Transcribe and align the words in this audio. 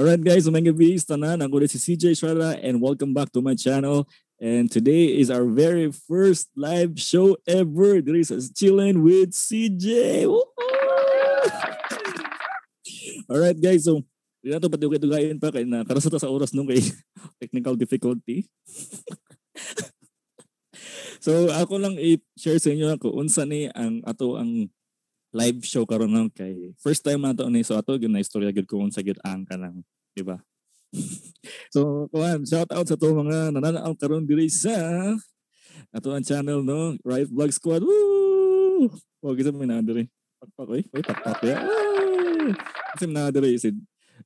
Alright 0.00 0.24
guys, 0.24 0.48
umay 0.48 0.64
gabi 0.64 0.96
tanan. 0.96 1.44
Ako 1.44 1.60
si 1.68 1.76
CJ 1.76 2.16
Estrada 2.16 2.56
and 2.64 2.80
welcome 2.80 3.12
back 3.12 3.28
to 3.36 3.44
my 3.44 3.52
channel. 3.52 4.08
And 4.40 4.72
today 4.72 5.12
is 5.12 5.28
our 5.28 5.44
very 5.44 5.92
first 5.92 6.48
live 6.56 6.96
show 6.96 7.36
ever. 7.44 8.00
Diri 8.00 8.24
sa 8.24 8.40
Chillin' 8.40 9.04
with 9.04 9.36
CJ. 9.36 10.24
Alright 13.28 13.60
guys, 13.60 13.84
so 13.84 14.00
hindi 14.40 14.48
na 14.48 14.56
ito 14.56 14.72
pati 14.72 14.88
okay 14.88 15.00
tugayin 15.04 15.36
pa 15.36 15.52
kay 15.52 15.68
na 15.68 15.84
karasata 15.84 16.16
sa 16.16 16.32
oras 16.32 16.56
nung 16.56 16.64
kay 16.64 16.80
technical 17.44 17.76
difficulty. 17.76 18.48
so 21.28 21.52
ako 21.52 21.76
lang 21.76 22.00
i-share 22.00 22.56
sa 22.56 22.72
inyo 22.72 22.96
ako 22.96 23.20
unsa 23.20 23.44
ni 23.44 23.68
ang 23.76 24.00
ato 24.08 24.40
ang 24.40 24.64
live 25.30 25.62
show 25.62 25.86
karon 25.86 26.10
ng 26.10 26.28
kay 26.34 26.74
first 26.82 27.06
time 27.06 27.22
na 27.22 27.34
to 27.34 27.46
ni 27.46 27.62
so 27.62 27.78
ato 27.78 27.94
gyud 27.94 28.10
na 28.10 28.22
istorya 28.22 28.50
gyud 28.50 28.66
ko 28.66 28.82
unsa 28.82 29.02
gyud 29.02 29.18
ang 29.22 29.46
kanang 29.46 29.82
di 30.14 30.22
ba? 30.26 30.38
So 31.74 32.10
kuan 32.10 32.42
shout 32.42 32.68
out 32.74 32.86
sa 32.90 32.98
to 32.98 33.14
mga 33.14 33.54
nananaw 33.54 33.94
karon 33.94 34.26
diri 34.26 34.50
sa 34.50 34.74
ato 35.94 36.10
ang 36.10 36.26
channel 36.26 36.66
no? 36.66 36.98
Right 37.06 37.30
vlog 37.30 37.54
squad. 37.54 37.86
Woo! 37.86 38.90
Wag 39.22 39.38
kita 39.38 39.54
may 39.54 39.70
na 39.70 39.80
diri? 39.80 40.10
Pakpak 40.42 40.66
oy. 40.66 40.82
Oy 40.90 41.02
pakpak 41.02 41.38
ya 41.46 41.62
kasi 42.98 43.06
na 43.06 43.30
diri 43.30 43.54
si 43.54 43.70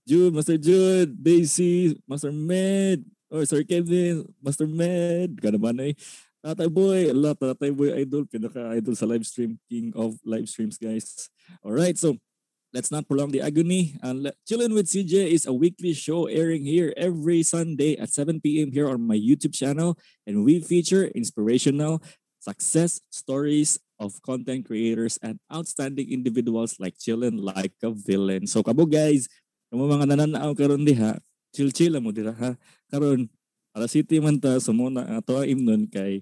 Jude 0.09 0.33
Master 0.33 0.57
Jude 0.57 1.13
Daisy 1.13 2.01
Master 2.09 2.33
Med. 2.33 3.05
Or 3.29 3.45
Sir 3.45 3.67
Kevin 3.67 4.25
Master 4.41 4.65
Med. 4.65 5.37
Kada 5.37 5.61
ba 5.61 5.75
na 5.77 5.93
eh 5.93 5.95
Tatay 6.45 6.69
Boy, 6.69 7.09
Allah, 7.09 7.33
Tatay 7.33 7.73
Boy 7.73 7.97
Idol, 7.97 8.29
pinaka-idol 8.29 8.93
sa 8.93 9.09
live 9.09 9.25
stream, 9.25 9.57
king 9.65 9.97
of 9.97 10.21
live 10.29 10.45
streams, 10.45 10.77
guys. 10.77 11.33
All 11.65 11.73
right, 11.73 11.97
so 11.97 12.21
let's 12.69 12.93
not 12.93 13.09
prolong 13.09 13.33
the 13.33 13.41
agony. 13.41 13.97
Uh, 14.05 14.29
Chillin' 14.45 14.77
with 14.77 14.93
CJ 14.93 15.33
is 15.33 15.49
a 15.49 15.57
weekly 15.57 15.97
show 15.97 16.29
airing 16.29 16.69
here 16.69 16.93
every 17.01 17.41
Sunday 17.41 17.97
at 17.97 18.13
7 18.13 18.45
p.m. 18.45 18.77
here 18.77 18.93
on 18.93 19.01
my 19.01 19.17
YouTube 19.17 19.57
channel, 19.57 19.97
and 20.29 20.45
we 20.45 20.61
feature 20.61 21.09
inspirational 21.17 22.05
success 22.45 23.01
stories 23.09 23.81
of 23.97 24.21
content 24.21 24.69
creators 24.69 25.17
and 25.25 25.41
outstanding 25.49 26.13
individuals 26.13 26.77
like 26.77 27.01
Chillin' 27.01 27.41
like 27.41 27.73
a 27.81 27.89
villain. 27.89 28.45
So 28.45 28.61
kabo 28.61 28.85
guys, 28.85 29.33
kamo 29.73 29.89
mga 29.89 30.13
nananaw 30.13 30.53
karon 30.53 30.85
diha, 30.85 31.17
chill-chill 31.57 31.97
mo 32.05 32.13
dira 32.13 32.37
ha. 32.37 32.53
Karon 32.93 33.33
para 33.73 33.89
city 33.89 34.21
man 34.21 34.37
ta 34.37 34.61
sumuna 34.61 35.09
ato 35.09 35.41
imnon 35.41 35.89
kay 35.89 36.21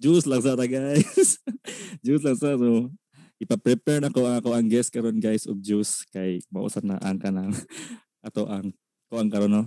juice 0.00 0.28
lang 0.28 0.42
sa 0.44 0.56
guys. 0.56 1.40
juice 2.04 2.24
lang 2.24 2.36
sa 2.36 2.56
so 2.56 2.92
ipa-prepare 3.36 4.00
na 4.00 4.12
ko 4.12 4.24
ako 4.24 4.56
ang 4.56 4.68
guest 4.68 4.88
karon 4.88 5.20
guys 5.20 5.44
of 5.44 5.60
juice 5.60 6.08
kay 6.08 6.40
mausap 6.48 6.80
na 6.84 6.96
ang 7.04 7.20
kanang 7.20 7.52
ato 8.26 8.48
ang 8.48 8.72
ko 9.12 9.20
ang 9.20 9.28
karon 9.28 9.52
no 9.52 9.64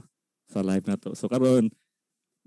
sa 0.49 0.65
live 0.65 0.85
na 0.89 0.97
to. 0.97 1.13
So 1.13 1.29
karon 1.29 1.69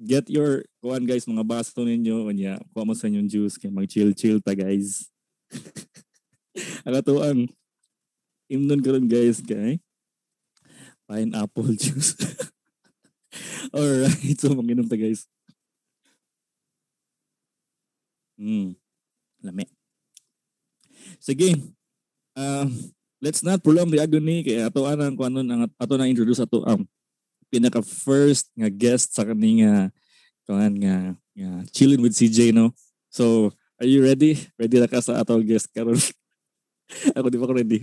get 0.03 0.27
your 0.27 0.67
kuan 0.83 1.07
guys 1.07 1.31
mga 1.31 1.47
baso 1.47 1.79
ninyo 1.79 2.27
unya 2.27 2.59
kuha 2.75 2.83
mo 2.83 2.95
sa 2.99 3.07
inyong 3.07 3.31
juice 3.31 3.55
kay 3.55 3.71
mag 3.71 3.87
chill 3.87 4.11
chill 4.19 4.43
ta 4.43 4.55
guys. 4.59 5.07
ang 6.87 6.95
ato 6.99 7.23
ang 7.23 7.47
imnon 8.51 8.83
karon 8.83 9.07
guys 9.07 9.39
kay 9.39 9.79
pineapple 11.07 11.71
juice. 11.79 12.19
Alright, 13.73 14.37
so 14.43 14.53
manginom 14.53 14.91
ta 14.91 14.99
guys. 14.99 15.31
Mm. 18.43 18.75
Lami. 19.47 19.65
Sige. 21.23 21.55
Uh, 22.35 22.67
let's 23.23 23.47
not 23.47 23.63
prolong 23.63 23.87
the 23.87 24.03
agony 24.03 24.43
kay 24.43 24.67
ato 24.67 24.83
anang 24.83 25.15
kuan 25.15 25.31
ang 25.39 25.71
ato 25.79 25.95
na 25.95 26.11
introduce 26.11 26.43
ato 26.43 26.67
ang 26.67 26.83
pinaka 27.53 27.79
first 27.79 28.51
nga 28.59 28.67
guest 28.67 29.15
sa 29.15 29.23
kani 29.23 29.63
nga 29.63 29.93
kuan 30.43 30.75
nga, 30.75 31.15
nga 31.39 31.51
chilling 31.71 32.03
with 32.03 32.19
CJ 32.19 32.51
no. 32.51 32.75
So, 33.13 33.55
are 33.79 33.87
you 33.87 34.03
ready? 34.03 34.41
Ready 34.59 34.83
na 34.83 34.91
ka 34.91 34.99
sa 34.99 35.23
ato 35.23 35.39
guest 35.39 35.71
karon? 35.71 36.01
Ako 37.17 37.31
di 37.31 37.39
pa 37.39 37.47
ko 37.47 37.55
ready. 37.55 37.79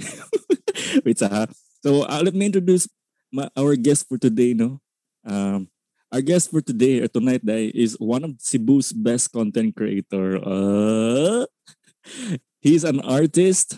Wait 1.07 1.15
sa 1.15 1.31
ha. 1.31 1.43
So, 1.79 2.03
uh, 2.03 2.19
let 2.19 2.35
me 2.35 2.51
introduce 2.51 2.91
my, 3.31 3.47
our 3.55 3.79
guest 3.79 4.11
for 4.11 4.19
today 4.19 4.51
no. 4.51 4.83
Um, 5.23 5.71
Our 6.09 6.25
guest 6.25 6.49
for 6.49 6.57
today 6.57 7.05
or 7.05 7.07
tonight 7.07 7.45
day 7.45 7.69
is 7.69 7.93
one 8.01 8.25
of 8.25 8.41
Cebu's 8.41 8.89
best 8.89 9.29
content 9.29 9.77
creator. 9.77 10.41
Uh, 10.41 11.45
he's 12.65 12.81
an 12.81 12.97
artist, 13.05 13.77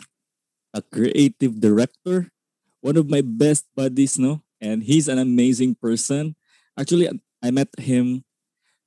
a 0.72 0.80
creative 0.80 1.59
director, 1.59 2.31
one 2.80 2.96
of 2.96 3.12
my 3.12 3.20
best 3.20 3.68
buddies, 3.75 4.16
no? 4.16 4.40
And 4.64 4.80
he's 4.80 5.12
an 5.12 5.20
amazing 5.20 5.75
person. 5.75 6.40
Actually, 6.80 7.12
I 7.44 7.52
met 7.52 7.68
him 7.75 8.24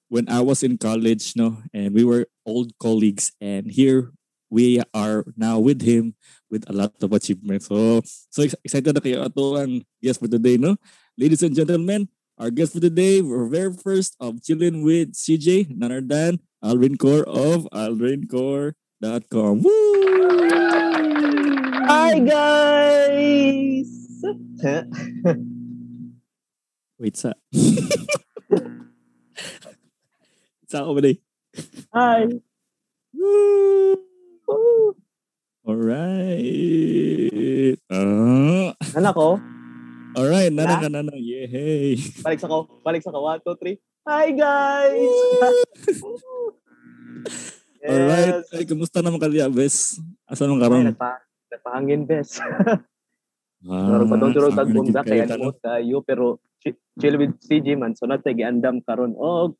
when 0.09 0.25
I 0.33 0.41
was 0.41 0.65
in 0.65 0.81
college, 0.81 1.37
no? 1.37 1.61
And 1.77 1.93
we 1.93 2.01
were 2.01 2.25
old 2.49 2.73
colleagues. 2.81 3.29
And 3.45 3.69
here 3.69 4.17
we 4.49 4.81
are 4.97 5.21
now 5.37 5.61
with 5.61 5.85
him 5.85 6.17
with 6.49 6.65
a 6.65 6.73
lot 6.73 6.97
of 6.97 7.13
achievements. 7.13 7.69
So, 7.69 8.01
so 8.33 8.41
excited 8.65 8.97
na 8.97 9.05
kayo 9.05 9.21
ato 9.21 9.61
ang 9.61 9.85
guest 10.01 10.17
for 10.17 10.33
today, 10.33 10.57
no? 10.57 10.81
Ladies 11.13 11.45
and 11.45 11.53
gentlemen, 11.53 12.09
our 12.39 12.51
guest 12.51 12.73
for 12.75 12.81
today, 12.81 13.23
we're 13.23 13.47
very 13.47 13.73
first 13.73 14.17
of 14.19 14.43
chilling 14.43 14.83
with 14.83 15.15
CJ, 15.15 15.71
none 15.71 15.93
other 15.93 16.01
than 16.03 16.41
Alvin 16.63 16.97
Core 16.99 17.23
of 17.29 17.69
alvincore.com. 17.71 19.63
Woo! 19.63 20.51
Hi 21.87 22.19
guys! 22.19 23.91
Wait 26.99 27.15
sa. 27.15 27.35
sa 30.67 30.83
ako 30.83 30.99
ba 30.99 31.13
Hi! 31.95 32.27
Woo! 33.15 33.95
Woo! 34.49 34.97
Alright. 35.65 36.75
Uh, 37.87 38.75
Anak 38.99 39.15
ko? 39.15 39.39
Alright, 40.15 40.51
nana 40.55 40.79
ka 40.83 40.89
Yay! 41.45 42.01
Balik 42.25 42.41
sa 42.41 42.49
ko. 42.49 42.65
Balik 42.81 43.05
sa 43.05 43.13
ko. 43.13 43.21
One, 43.21 43.41
two, 43.45 43.53
three. 43.61 43.77
Hi 44.09 44.33
guys! 44.33 44.97
yes. 45.85 46.01
Alright. 47.85 48.41
Ay, 48.53 48.65
kumusta 48.65 49.05
naman 49.05 49.21
kaliya, 49.21 49.49
bes? 49.49 50.01
Asa 50.25 50.45
Ay, 50.45 50.57
karon? 50.57 50.89
nagpa, 50.89 51.21
nagpahangin 51.53 52.03
bes. 52.09 52.41
Ah, 53.65 53.97
Pero 53.97 54.05
padong 54.05 54.37
turog 54.37 54.53
sabi 54.53 54.61
tag 54.61 54.69
na 54.69 54.77
bunda 54.77 55.01
gid 55.01 55.09
kaya 55.09 55.25
kayo, 55.25 55.41
mo 55.41 55.51
kayo 55.57 55.99
pero 56.05 56.25
chi- 56.61 56.77
chill 57.01 57.17
with 57.17 57.33
CJ 57.41 57.81
man 57.81 57.97
so 57.97 58.05
natay 58.05 58.37
giandam 58.37 58.85
karon 58.85 59.17
og 59.17 59.57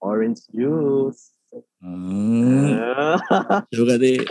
orange 0.00 0.40
juice. 0.56 1.36
Ah, 1.84 3.20
Ah. 3.28 3.60
so 3.68 3.84
kadi. 3.84 4.24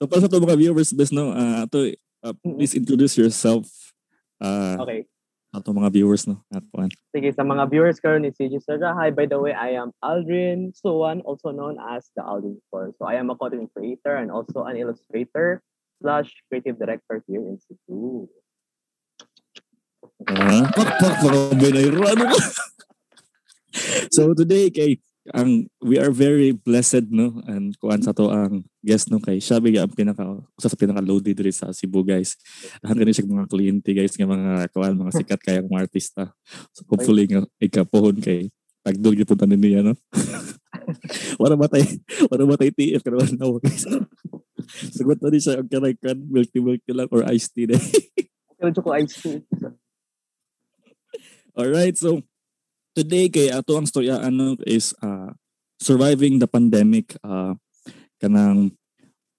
so 0.00 0.08
para 0.08 0.24
sa 0.24 0.32
to 0.32 0.40
mga 0.40 0.56
viewers, 0.56 0.96
bes, 0.96 1.12
no? 1.12 1.36
Ah, 1.36 1.68
ato, 1.68 1.84
uh, 2.24 2.32
please 2.40 2.72
introduce 2.72 3.12
yourself. 3.20 3.68
Ah, 4.40 4.80
okay. 4.80 5.04
ato 5.50 5.74
mga 5.74 5.90
viewers, 5.90 6.30
no? 6.30 6.38
At 6.54 6.62
one. 6.70 6.90
Sige, 7.10 7.34
sa 7.34 7.42
mga 7.42 7.66
viewers 7.70 7.98
karon 7.98 8.22
ni 8.22 8.30
CJ 8.30 8.62
Sarda, 8.62 8.94
hi, 8.94 9.10
by 9.10 9.26
the 9.26 9.38
way, 9.38 9.50
I 9.50 9.74
am 9.74 9.90
Aldrin 9.98 10.70
Suwan, 10.78 11.26
also 11.26 11.50
known 11.50 11.76
as 11.76 12.06
the 12.14 12.22
Aldrin 12.22 12.62
Core. 12.70 12.94
So 12.98 13.06
I 13.06 13.18
am 13.18 13.34
a 13.34 13.36
content 13.36 13.70
creator 13.74 14.14
and 14.14 14.30
also 14.30 14.64
an 14.64 14.78
illustrator 14.78 15.62
slash 15.98 16.30
creative 16.48 16.78
director 16.78 17.22
here 17.26 17.42
in 17.42 17.58
Cebu. 17.58 18.30
Ah, 20.30 20.70
pak, 20.70 20.90
pak, 21.02 21.14
pak. 21.18 21.34
Ano 21.34 22.24
ba? 22.30 22.38
so 24.14 24.30
today, 24.34 24.70
kay, 24.70 25.02
ang 25.28 25.68
we 25.84 26.00
are 26.00 26.08
very 26.08 26.56
blessed 26.56 27.12
no? 27.12 27.44
And 27.44 27.76
kuan 27.76 28.00
sa 28.00 28.16
to 28.16 28.32
ang 28.32 28.64
guest 28.80 29.12
no? 29.12 29.20
Kay 29.20 29.36
siya 29.36 29.60
biga 29.60 29.84
ang 29.84 29.92
pinaka 29.92 30.24
usa 30.56 30.72
sa 30.72 30.80
pinaka 30.80 31.04
loaded 31.04 31.36
diri 31.36 31.52
sa 31.52 31.76
Cebu 31.76 32.00
guys. 32.00 32.40
Hanggang 32.80 33.12
siya 33.12 33.28
mga 33.28 33.50
kliyente 33.52 33.92
guys 33.92 34.16
nga 34.16 34.24
mga 34.24 34.72
kuan 34.72 34.96
mga 34.96 35.12
sikat 35.20 35.40
kaya 35.44 35.60
mga 35.60 35.84
artista. 35.84 36.32
So 36.72 36.88
hopefully 36.88 37.28
nga 37.28 37.44
ikapohon 37.60 38.24
kay 38.24 38.48
tagdog 38.80 39.20
gyud 39.20 39.28
punta 39.28 39.44
niya 39.44 39.84
no? 39.84 39.92
Wala 41.42 41.54
ba 41.54 41.68
tay 41.68 41.84
wala 42.32 42.42
ba 42.48 42.56
tay 42.56 42.72
TF 42.72 43.04
karon 43.04 43.36
na 43.36 43.46
guys. 43.60 43.84
Sagot 44.96 45.20
na 45.20 45.34
siya 45.36 45.60
ang 45.60 45.68
kanay 45.68 45.94
kan 46.00 46.16
milk 46.16 46.48
tea 46.48 46.64
milk 46.64 46.80
tea 46.86 46.96
lang 46.96 47.10
or 47.12 47.26
iced 47.28 47.52
tea 47.52 47.68
na. 47.68 47.76
Pero 48.56 48.72
ko 48.80 48.92
ice 48.96 49.20
tea. 49.20 49.44
Alright, 51.58 51.98
so 51.98 52.22
today 53.00 53.32
kay 53.32 53.48
ato 53.48 53.80
ang 53.80 53.88
storya 53.88 54.20
ano 54.20 54.60
is 54.68 54.92
uh, 55.00 55.32
surviving 55.80 56.36
the 56.36 56.44
pandemic 56.44 57.16
uh, 57.24 57.56
kanang 58.20 58.76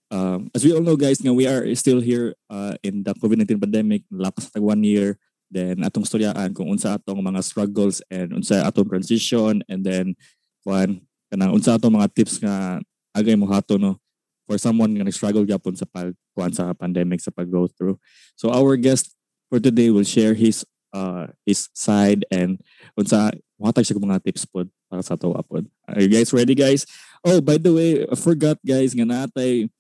um, 0.10 0.50
as 0.58 0.66
we 0.66 0.74
all 0.74 0.82
know 0.82 0.98
guys 0.98 1.22
nga 1.22 1.30
we 1.30 1.46
are 1.46 1.70
still 1.78 2.02
here 2.02 2.34
uh, 2.50 2.74
in 2.82 3.06
the 3.06 3.14
COVID-19 3.22 3.62
pandemic 3.62 4.02
lapas 4.10 4.50
tag 4.50 4.66
one 4.66 4.82
year 4.82 5.22
then 5.54 5.86
atong 5.86 6.10
storyaan 6.10 6.58
kung 6.58 6.74
unsa 6.74 6.98
atong 6.98 7.22
mga 7.22 7.46
struggles 7.46 8.02
and 8.10 8.34
unsa 8.34 8.66
atong 8.66 8.90
transition 8.90 9.62
and 9.70 9.86
then 9.86 10.18
kuan 10.66 11.06
kanang 11.30 11.54
unsa 11.54 11.78
atong 11.78 11.94
mga 11.94 12.10
tips 12.18 12.42
nga 12.42 12.82
agay 13.14 13.38
mo 13.38 13.46
hato 13.46 13.78
no 13.78 14.02
for 14.50 14.58
someone 14.58 14.92
nga 14.98 15.06
nag-struggle 15.06 15.46
gyapon 15.46 15.78
sa 15.78 15.86
pag 15.86 16.12
sa 16.52 16.74
pandemic 16.74 17.22
sa 17.22 17.32
pag 17.32 17.48
go 17.48 17.70
through. 17.72 17.96
So 18.36 18.50
our 18.50 18.76
guest 18.76 19.14
for 19.48 19.62
today 19.62 19.94
will 19.94 20.08
share 20.08 20.34
his 20.34 20.66
uh 20.92 21.32
his 21.48 21.72
side 21.74 22.28
and 22.32 22.60
unsa 23.00 23.32
matag 23.60 23.88
siya 23.88 24.00
mga 24.00 24.24
tips 24.24 24.44
pod 24.48 24.68
para 24.92 25.04
sa 25.04 25.16
to 25.16 25.32
pod. 25.48 25.66
Are 25.88 26.02
you 26.04 26.12
guys 26.12 26.36
ready 26.36 26.56
guys? 26.56 26.84
Oh, 27.24 27.40
by 27.40 27.56
the 27.56 27.72
way, 27.72 28.04
I 28.04 28.16
forgot 28.18 28.60
guys 28.66 28.92
nga 28.92 29.08
natay 29.08 29.72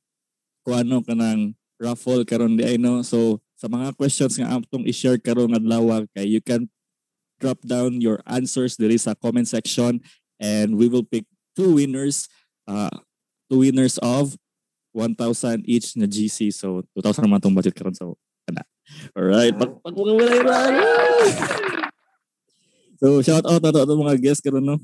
kung 0.64 0.78
ano 0.78 1.04
kanang 1.04 1.58
raffle 1.82 2.24
karon 2.24 2.56
di 2.56 2.78
no. 2.78 3.02
So 3.02 3.42
sa 3.62 3.70
mga 3.70 3.94
questions 3.94 4.42
nga 4.42 4.58
atong 4.58 4.90
i-share 4.90 5.22
karon 5.22 5.54
adlaw 5.54 6.02
kay 6.18 6.26
you 6.26 6.42
can 6.42 6.66
drop 7.38 7.62
down 7.62 8.02
your 8.02 8.18
answers 8.26 8.74
there 8.78 8.90
is 8.90 9.06
a 9.06 9.14
comment 9.14 9.46
section 9.46 10.02
and 10.42 10.78
we 10.78 10.90
will 10.90 11.06
pick 11.06 11.26
two 11.54 11.78
winners 11.78 12.26
uh 12.66 12.90
two 13.50 13.62
winners 13.62 14.02
of 14.02 14.34
1,000 14.98 15.62
each 15.70 15.94
na 15.94 16.10
GC 16.10 16.50
so 16.50 16.82
2,000 16.98 17.26
naman 17.26 17.38
tong 17.38 17.54
budget 17.54 17.78
karon 17.78 17.94
so 17.94 18.18
alright 19.14 19.56
pag 19.56 19.72
pag 19.82 19.96
mga 19.96 20.14
wala 20.16 20.58
so 23.02 23.20
shout 23.26 23.46
out 23.46 23.62
na 23.62 23.74
to 23.74 23.86
mga 23.86 24.22
guests 24.22 24.44
karon 24.44 24.64
no 24.64 24.78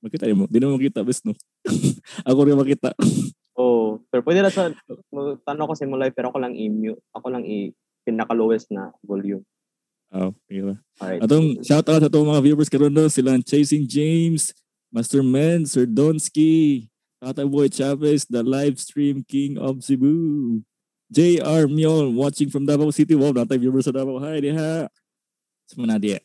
makita 0.00 0.28
mo 0.36 0.46
di 0.46 0.60
na 0.60 0.70
mo 0.70 0.78
makita 0.78 1.02
bes 1.02 1.24
no 1.24 1.32
ako 2.28 2.38
rin 2.46 2.58
makita 2.58 2.92
Oh, 3.56 4.04
pero 4.12 4.20
pwede 4.20 4.44
na 4.44 4.52
sa 4.52 4.68
tanong 5.48 5.66
ko 5.66 5.74
mo 5.88 5.96
live 5.96 6.12
pero 6.12 6.28
ako 6.28 6.38
lang 6.44 6.52
i-mute. 6.52 7.00
Ako 7.16 7.32
lang 7.32 7.40
i 7.48 7.72
pinaka 8.04 8.36
lowest 8.36 8.68
na 8.68 8.92
volume. 9.00 9.40
Oh, 10.12 10.36
okay. 10.46 10.60
Alright. 11.00 11.20
Atong 11.24 11.64
shout 11.64 11.88
out 11.88 12.04
sa 12.04 12.12
atong 12.12 12.28
mga 12.28 12.44
viewers 12.44 12.68
karon 12.68 12.92
no 12.92 13.08
sila 13.08 13.40
Chasing 13.40 13.88
James, 13.88 14.52
Master 14.92 15.24
Men, 15.24 15.64
Sir 15.64 15.88
Donsky, 15.88 16.92
Tata 17.18 17.48
Boy 17.48 17.72
Chavez, 17.72 18.28
the 18.28 18.44
live 18.44 18.76
stream 18.76 19.24
king 19.24 19.56
of 19.56 19.80
Cebu. 19.80 20.60
JR 21.10 21.70
Miol 21.70 22.14
watching 22.14 22.50
from 22.50 22.66
Davao 22.66 22.90
City. 22.90 23.14
Wow, 23.14 23.32
natay 23.32 23.60
viewers 23.60 23.86
sa 23.86 23.94
Davao. 23.94 24.18
Hi, 24.22 24.42
diha. 24.42 24.90
Semana 25.70 25.98
dia. 25.98 26.18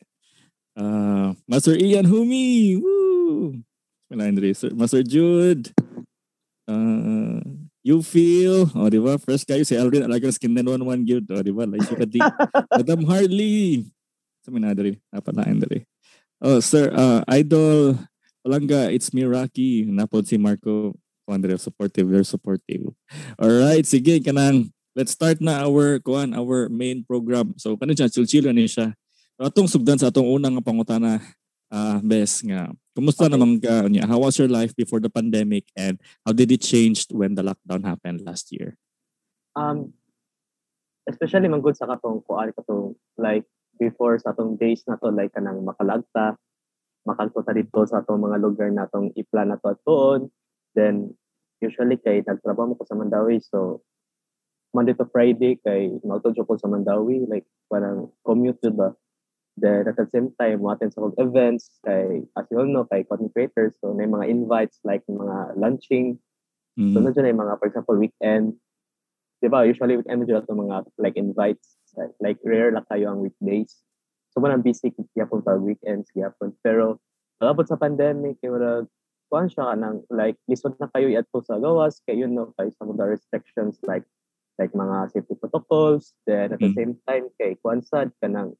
Uh, 0.73 1.37
Master 1.45 1.77
Ian 1.77 2.05
Humi. 2.05 2.77
Woo! 2.77 3.61
Semana 4.09 4.29
Andre. 4.29 4.53
Master 4.73 5.03
Jude. 5.05 5.69
Uh, 6.65 7.41
you 7.81 8.01
feel, 8.05 8.69
oh, 8.77 8.89
di 8.89 9.01
ba? 9.01 9.17
Fresh 9.17 9.43
kayo 9.43 9.65
si 9.65 9.73
Alvin, 9.73 10.05
alagang 10.05 10.31
skin 10.31 10.53
na 10.53 10.61
one 10.61 10.85
one 10.85 11.03
good. 11.05 11.25
Oh, 11.33 11.41
di 11.41 11.49
ba? 11.49 11.65
Like, 11.65 11.85
ka 11.85 12.05
di. 12.05 12.21
Madam 12.77 13.01
Harley. 13.09 13.89
Semana 14.45 14.73
Andre. 14.73 14.97
Dapat 15.09 15.33
na 15.33 15.43
Andre. 15.49 15.77
Oh, 16.41 16.57
sir, 16.61 16.89
uh, 16.93 17.21
Idol 17.29 17.97
Palanga, 18.41 18.89
it's 18.89 19.13
me, 19.13 19.21
Rocky. 19.25 19.85
Napod 19.85 20.25
si 20.25 20.37
Marco. 20.37 20.97
Andre, 21.29 21.57
supportive, 21.57 22.07
very 22.07 22.25
supportive. 22.25 22.93
Alright, 23.37 23.85
sige, 23.85 24.19
kanang, 24.21 24.73
let's 24.95 25.13
start 25.13 25.39
na 25.39 25.63
our, 25.63 25.99
kuan, 26.01 26.33
our 26.33 26.67
main 26.67 27.05
program. 27.05 27.53
So, 27.55 27.77
kanin 27.77 27.95
siya, 27.95 28.11
chill-chill 28.11 28.49
na 28.49 28.65
siya. 28.65 28.91
So, 29.37 29.41
atong 29.47 29.69
sugdan 29.69 30.01
sa 30.01 30.09
atong 30.09 30.27
unang 30.27 30.59
nga 30.59 30.65
pangutana, 30.65 31.21
uh, 31.71 31.97
bes 32.03 32.43
nga, 32.43 32.73
kumusta 32.91 33.25
Okay. 33.29 33.33
naman 33.33 33.61
ka, 33.63 33.87
niya, 33.87 34.09
how 34.09 34.19
was 34.19 34.35
your 34.35 34.51
life 34.51 34.75
before 34.75 34.99
the 34.99 35.09
pandemic 35.09 35.69
and 35.77 36.01
how 36.27 36.35
did 36.35 36.51
it 36.51 36.61
change 36.61 37.07
when 37.13 37.37
the 37.37 37.43
lockdown 37.45 37.87
happened 37.87 38.19
last 38.27 38.51
year? 38.51 38.75
Um, 39.55 39.95
especially 41.09 41.49
man 41.49 41.61
good 41.61 41.77
sa 41.77 41.89
katong 41.89 42.21
kuan 42.25 42.53
katong 42.53 42.93
like 43.17 43.45
before 43.81 44.19
sa 44.21 44.33
atong 44.35 44.57
days 44.59 44.85
na 44.85 44.99
to 45.01 45.09
like 45.09 45.33
kanang 45.33 45.65
makalagta 45.65 46.37
makalto 47.01 47.41
ta 47.41 47.55
dito 47.55 47.81
sa 47.89 48.05
atong 48.05 48.21
mga 48.21 48.37
lugar 48.37 48.69
na 48.69 48.85
atong 48.85 49.09
iplan 49.17 49.49
na 49.49 49.57
to 49.57 49.73
at 49.73 49.79
tuon 49.81 50.29
then 50.75 51.11
usually 51.61 51.97
kay 51.99 52.23
nagtrabaho 52.25 52.73
mo 52.73 52.79
ko 52.79 52.85
sa 52.87 52.97
Mandawi 52.97 53.41
so 53.43 53.81
Monday 54.71 54.95
to 54.95 55.05
Friday 55.11 55.59
kay 55.61 55.91
mauto 56.01 56.31
ko 56.31 56.55
sa 56.55 56.71
Mandawi 56.71 57.27
like 57.27 57.45
parang 57.67 58.09
commute 58.23 58.61
ba 58.71 58.95
then 59.59 59.83
at 59.83 59.99
the 59.99 60.07
same 60.09 60.31
time 60.39 60.63
mo 60.63 60.71
attend 60.71 60.95
sa 60.95 61.03
kong 61.03 61.19
events 61.19 61.77
kay 61.83 62.23
as 62.39 62.47
you 62.49 62.57
all 62.57 62.67
know 62.67 62.87
kay 62.87 63.03
content 63.03 63.31
creators 63.35 63.75
so 63.83 63.91
may 63.91 64.07
mga 64.07 64.31
invites 64.31 64.79
like 64.87 65.03
mga 65.11 65.59
lunching 65.59 66.17
Mm. 66.79 66.93
So, 66.95 67.03
nandiyan 67.03 67.35
yung 67.35 67.43
mga, 67.43 67.59
for 67.59 67.67
example, 67.67 67.97
weekend. 67.99 68.55
Di 69.43 69.47
ba, 69.51 69.67
usually 69.67 69.99
weekend 69.99 70.23
medyo 70.23 70.39
ito 70.39 70.53
mga 70.55 70.87
like 71.01 71.17
invites. 71.19 71.75
Like, 71.97 72.15
like 72.23 72.39
rare 72.47 72.71
lang 72.71 72.87
kayo 72.87 73.11
ang 73.11 73.19
weekdays. 73.19 73.83
So, 74.31 74.39
manang 74.39 74.63
busy 74.63 74.95
kiyapon 74.95 75.43
pa 75.43 75.59
weekends 75.59 76.07
kiyapon. 76.15 76.55
Pero, 76.63 77.03
pagkabot 77.35 77.67
sa 77.67 77.75
pandemic, 77.75 78.39
kaya 78.39 78.55
wala, 78.55 78.71
kuhan 79.31 79.47
siya 79.47 79.71
ka 79.71 79.75
ng, 79.79 79.95
like, 80.11 80.35
lisod 80.51 80.75
na 80.83 80.91
kayo 80.91 81.07
iato 81.07 81.39
sa 81.39 81.55
gawas, 81.55 82.03
kaya 82.03 82.27
yun, 82.27 82.35
no, 82.35 82.51
kay 82.59 82.67
some 82.75 82.91
of 82.91 82.99
the 82.99 83.07
restrictions, 83.07 83.79
like, 83.87 84.03
like 84.59 84.75
mga 84.75 85.15
safety 85.15 85.33
protocols, 85.39 86.11
then 86.27 86.51
at 86.51 86.59
the 86.59 86.67
Mm. 86.69 86.75
same 86.75 86.93
time, 87.07 87.25
kay 87.39 87.55
kuhan 87.63 87.79
sad, 87.79 88.11
ka 88.19 88.27
ng, 88.27 88.51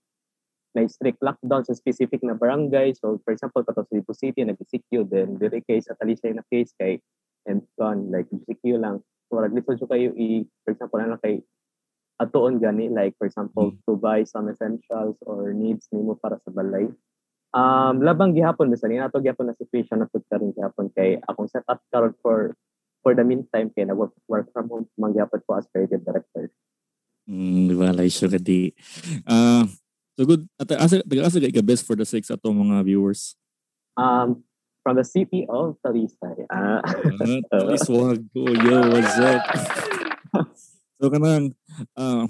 may 0.71 0.87
strict 0.87 1.19
lockdown 1.19 1.67
sa 1.67 1.75
specific 1.75 2.23
na 2.23 2.31
barangay. 2.31 2.95
So, 2.95 3.19
for 3.27 3.35
example, 3.35 3.67
kato 3.67 3.83
sa 3.83 3.91
Cebu 3.91 4.15
City, 4.15 4.47
nag-CQ, 4.47 5.11
then 5.11 5.35
dili 5.35 5.59
case 5.67 5.91
sa 5.91 5.99
Talisay 5.99 6.31
na 6.31 6.47
case 6.47 6.71
kay 6.79 7.03
and 7.43 7.59
gone, 7.75 8.07
like 8.07 8.31
CQ 8.31 8.79
lang. 8.79 9.03
So, 9.27 9.35
wala 9.43 9.51
lisod 9.51 9.83
siya 9.83 9.91
kayo 9.91 10.15
i, 10.15 10.47
for 10.63 10.71
example, 10.71 11.03
na 11.03 11.11
lang 11.11 11.19
kay 11.19 11.43
atuon 12.23 12.61
gani, 12.63 12.87
like 12.87 13.17
for 13.19 13.27
example, 13.27 13.75
to 13.89 13.97
buy 13.99 14.23
some 14.23 14.47
essentials 14.47 15.17
or 15.27 15.51
needs 15.51 15.89
nimo 15.91 16.15
para 16.15 16.39
sa 16.39 16.53
balay. 16.55 16.87
Um, 17.51 17.99
labang 17.99 18.31
gihapon 18.31 18.71
bisa 18.71 18.87
ni 18.87 18.95
ato 18.95 19.19
gihapon 19.19 19.51
na 19.51 19.55
situation 19.59 19.99
na 19.99 20.07
pud 20.07 20.23
karon 20.31 20.55
gihapon 20.55 20.87
kay 20.95 21.19
akong 21.27 21.51
setup 21.51 21.83
karon 21.91 22.15
for 22.23 22.55
for 23.03 23.11
the 23.11 23.27
meantime 23.27 23.67
kay 23.75 23.83
na 23.83 23.91
work, 23.91 24.15
work 24.31 24.47
from 24.55 24.71
home 24.71 24.87
man 24.95 25.11
gihapon 25.11 25.43
ko 25.43 25.59
as 25.59 25.67
creative 25.67 25.99
director. 26.05 26.47
Mm, 27.27 27.69
di 27.69 27.75
ba? 27.75 27.91
Like, 27.93 28.11
sure 28.11 28.33
di. 28.39 28.71
Uh, 29.27 29.67
so 30.17 30.25
good. 30.25 30.47
At 30.57 30.71
asa, 30.79 31.03
taga-asa 31.05 31.43
ka 31.43 31.63
best 31.63 31.85
for 31.85 31.95
the 31.99 32.07
sake 32.07 32.25
sa 32.25 32.39
atong 32.39 32.57
mga 32.57 32.87
viewers. 32.87 33.35
Um, 33.99 34.43
from 34.81 34.97
the 34.97 35.05
city 35.05 35.45
of 35.45 35.77
Talisay. 35.85 36.45
Ah, 36.49 36.81
Uh, 36.81 37.67
Please 37.69 37.89
wag 37.89 38.19
ko. 38.33 38.41
Yo, 38.49 38.77
what's 38.89 39.17
up? 39.21 39.41
so 40.97 41.09
kanang 41.09 41.53
uh, 41.97 42.25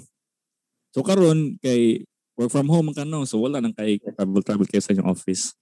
so 0.92 1.00
karon 1.04 1.56
kay 1.64 2.04
work 2.38 2.52
from 2.52 2.68
home 2.70 2.92
ka 2.96 3.04
no. 3.04 3.24
So 3.26 3.40
wala 3.40 3.60
nang 3.60 3.76
kay 3.76 4.00
travel 4.18 4.42
travel 4.44 4.68
kayo 4.68 4.84
sa 4.84 4.94
inyong 4.96 5.12
office. 5.12 5.56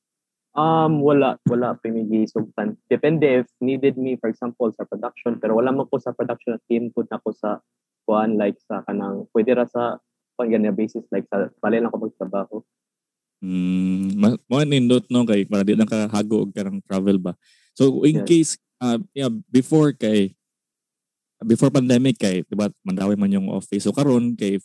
Um, 0.58 1.06
wala, 1.06 1.38
wala 1.46 1.78
pinigi 1.78 2.26
sugtan. 2.26 2.76
Depende 2.90 3.46
if 3.46 3.48
needed 3.62 3.96
me, 4.02 4.18
for 4.18 4.34
example, 4.34 4.74
sa 4.74 4.84
production. 4.84 5.38
Pero 5.38 5.56
wala 5.56 5.70
mo 5.70 5.86
ko 5.86 6.02
sa 6.02 6.12
production 6.12 6.58
team 6.66 6.90
ko 6.90 7.06
na 7.06 7.22
ko 7.22 7.30
sa 7.32 7.62
kuan 8.10 8.42
like 8.42 8.58
sa 8.66 8.82
kanang 8.90 9.30
pwede 9.38 9.54
ra 9.54 9.70
sa 9.70 10.02
kuan 10.34 10.50
ganyan 10.50 10.74
basis 10.74 11.06
like 11.14 11.30
sa 11.30 11.54
bali 11.62 11.78
lang 11.78 11.94
ko 11.94 12.02
magtrabaho. 12.02 12.66
Mm, 13.40 14.18
ma- 14.18 14.42
mo 14.50 14.56
nindot 14.66 15.06
no 15.14 15.24
kay 15.24 15.46
para 15.46 15.62
di 15.64 15.78
lang 15.78 15.88
ka 15.88 16.10
hago 16.10 16.50
og 16.50 16.52
karang 16.52 16.82
travel 16.84 17.22
ba. 17.22 17.38
So 17.78 18.02
in 18.04 18.26
Yes. 18.26 18.28
case 18.28 18.52
uh, 18.82 18.98
yeah 19.14 19.30
before 19.54 19.94
kay 19.94 20.34
before 21.46 21.72
pandemic 21.72 22.20
kay 22.20 22.44
diba 22.50 22.68
mandawi 22.84 23.16
man 23.16 23.32
yung 23.32 23.48
office. 23.54 23.86
So 23.86 23.94
karon 23.94 24.34
kay 24.36 24.58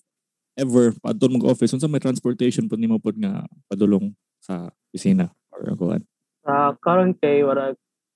ever 0.54 0.94
padton 1.02 1.34
mag 1.34 1.46
office 1.46 1.74
unsa 1.74 1.90
may 1.90 2.02
transportation 2.02 2.70
pud 2.70 2.78
nimo 2.78 2.98
pud 3.02 3.18
nga 3.18 3.46
padulong 3.66 4.14
sa 4.38 4.70
opisina 4.90 5.30
or 5.50 5.74
kuan. 5.74 6.02
Sa 6.46 6.74
karon 6.78 7.14
kay 7.18 7.42
wala 7.42 7.74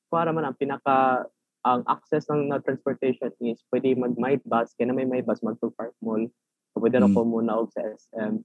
para 0.08 0.30
man 0.30 0.46
ang 0.46 0.56
pinaka 0.58 1.26
ang 1.66 1.82
access 1.90 2.30
ng 2.30 2.48
na 2.48 2.62
transportation 2.62 3.28
is 3.42 3.60
pwede 3.74 3.98
mag 3.98 4.14
might 4.16 4.40
bus 4.46 4.72
kaya 4.78 4.88
na 4.88 4.96
may 4.96 5.04
may 5.04 5.20
bus 5.20 5.42
mag 5.42 5.58
to 5.58 5.74
Park 5.74 5.92
Mall. 6.00 6.24
So 6.72 6.80
pwede 6.80 7.02
na 7.02 7.10
Mm. 7.10 7.16
ko 7.16 7.20
muna 7.26 7.58
og 7.58 7.74
sa 7.74 7.82
SM. 7.82 8.40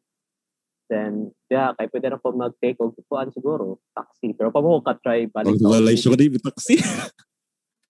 Then, 0.92 1.32
yeah, 1.48 1.72
kay 1.80 1.88
pwede 1.88 2.12
na 2.12 2.20
ko 2.20 2.36
mag-take 2.36 2.76
og 2.84 2.92
kuan 3.08 3.32
siguro, 3.32 3.80
taxi. 3.96 4.36
Pero 4.36 4.52
pa 4.52 4.60
mo 4.60 4.78
ko 4.78 4.92
ka-try 4.92 5.32
balik. 5.32 5.56
Oh, 5.64 5.72
wala 5.72 5.96
siya 5.96 6.12
kadi 6.12 6.34
taxi. 6.44 6.76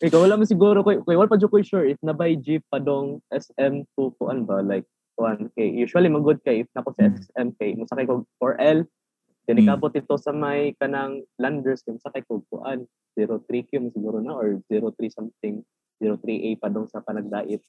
Ikaw 0.04 0.20
wala 0.20 0.38
mo 0.38 0.46
siguro 0.46 0.84
kay 0.84 1.00
kay 1.02 1.16
wala 1.18 1.32
pa 1.32 1.40
jud 1.40 1.50
ko 1.50 1.64
sure 1.64 1.88
if 1.88 1.98
na 2.04 2.12
by 2.12 2.36
jeep 2.36 2.62
pa 2.68 2.78
dong 2.78 3.24
SM 3.32 3.88
to 3.96 4.12
kuan 4.20 4.44
ba 4.44 4.60
like 4.60 4.84
kuan 5.14 5.50
kay 5.54 5.70
usually 5.70 6.10
magud 6.10 6.42
kay 6.42 6.66
if 6.66 6.70
nako 6.74 6.94
sa 6.94 7.06
Mm. 7.06 7.16
SM 7.22 7.48
kay 7.58 7.70
mo 7.78 7.86
sakay 7.86 8.06
ko 8.10 8.26
4L 8.42 8.86
then 9.46 9.56
Mm. 9.60 9.64
ikabot 9.68 9.94
ito 9.94 10.16
sa 10.18 10.32
may 10.34 10.74
kanang 10.78 11.22
landers 11.38 11.86
kay 11.86 11.94
mo 11.94 12.02
sakay 12.02 12.22
ko 12.26 12.42
kuan 12.50 12.86
03Q 13.14 13.72
mo 13.78 13.90
siguro 13.94 14.18
na 14.20 14.34
or 14.34 14.58
03 14.70 15.14
something 15.14 15.62
03A 16.02 16.58
pa 16.60 16.68
dong 16.68 16.90
sa 16.90 17.00
panagdait. 17.00 17.62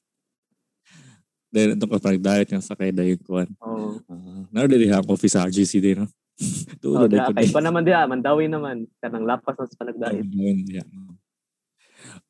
Then 1.53 1.79
itong 1.79 1.93
kapag 1.95 2.19
diet 2.19 2.51
nga 2.51 2.59
sakay 2.59 2.91
dayon 2.91 3.21
kuan. 3.23 3.47
Oh. 3.63 3.95
Uh, 4.11 4.43
Naro 4.51 4.67
dili 4.67 4.91
ha 4.91 4.99
ang 4.99 5.07
office 5.07 5.39
sa 5.39 5.47
RGC 5.47 5.79
din 5.79 6.03
no. 6.03 6.07
Tulo 6.83 7.07
Oh, 7.07 7.31
kay 7.31 7.47
pa 7.47 7.63
naman 7.63 7.87
dia 7.87 8.03
mandawi 8.03 8.51
naman 8.51 8.91
kanang 8.99 9.23
lapas 9.23 9.55
sa 9.55 9.79
panagdait. 9.79 10.25
Yeah. 10.67 10.83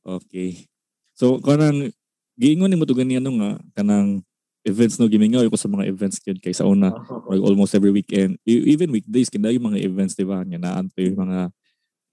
Okay. 0.06 0.70
So, 1.18 1.42
kanang, 1.42 1.90
giingon 2.38 2.70
ni 2.70 2.78
mo 2.78 2.86
to 2.86 2.94
ganyan 2.94 3.26
nga, 3.26 3.58
kanang 3.74 4.22
events 4.66 4.98
no 4.98 5.06
gimingaw 5.06 5.46
ko 5.46 5.56
sa 5.56 5.70
mga 5.70 5.86
events 5.86 6.18
gyud 6.20 6.42
kay 6.42 6.52
sa 6.52 6.66
una 6.66 6.90
or 7.30 7.38
almost 7.46 7.78
every 7.78 7.94
weekend. 7.94 8.42
E- 8.44 8.66
even 8.74 8.90
weekdays 8.90 9.30
kinda 9.30 9.54
yung 9.54 9.72
mga 9.72 9.86
events 9.86 10.18
di 10.18 10.26
ba? 10.26 10.42
Nga 10.42 10.60
naan 10.60 10.90
pa 10.90 11.00
yung 11.06 11.18
mga 11.22 11.40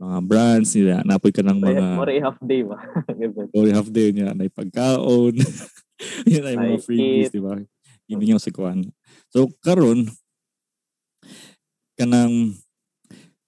mga 0.03 0.19
brands 0.27 0.71
nila 0.77 1.01
napoy 1.07 1.33
ka 1.33 1.41
ng 1.41 1.59
Mga 1.63 1.87
more 1.97 2.17
half 2.21 2.39
day 2.45 2.63
ba? 2.63 2.77
Or 3.57 3.67
half 3.71 3.89
day 3.89 4.13
niya 4.13 4.37
na 4.37 4.51
pagkaon. 4.51 5.35
Yun 6.31 6.45
ay 6.45 6.57
mga 6.59 6.83
freebies 6.85 7.33
di 7.33 7.41
ba? 7.41 7.57
Imingaw 8.11 8.39
sa 8.43 8.53
kuan. 8.53 8.85
So 9.33 9.49
karon 9.65 10.11
kanang 11.97 12.57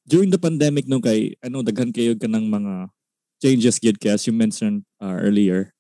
during 0.07 0.31
the 0.31 0.41
pandemic 0.41 0.87
no 0.87 1.01
kay 1.01 1.35
ano 1.41 1.65
daghan 1.65 1.91
kayo 1.91 2.15
kanang 2.17 2.49
mga 2.49 2.93
changes 3.41 3.81
gid 3.81 3.99
kay 3.99 4.13
as 4.15 4.25
you 4.29 4.33
mentioned 4.37 4.85
uh, 5.01 5.17
earlier 5.17 5.73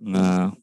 nga 0.00 0.54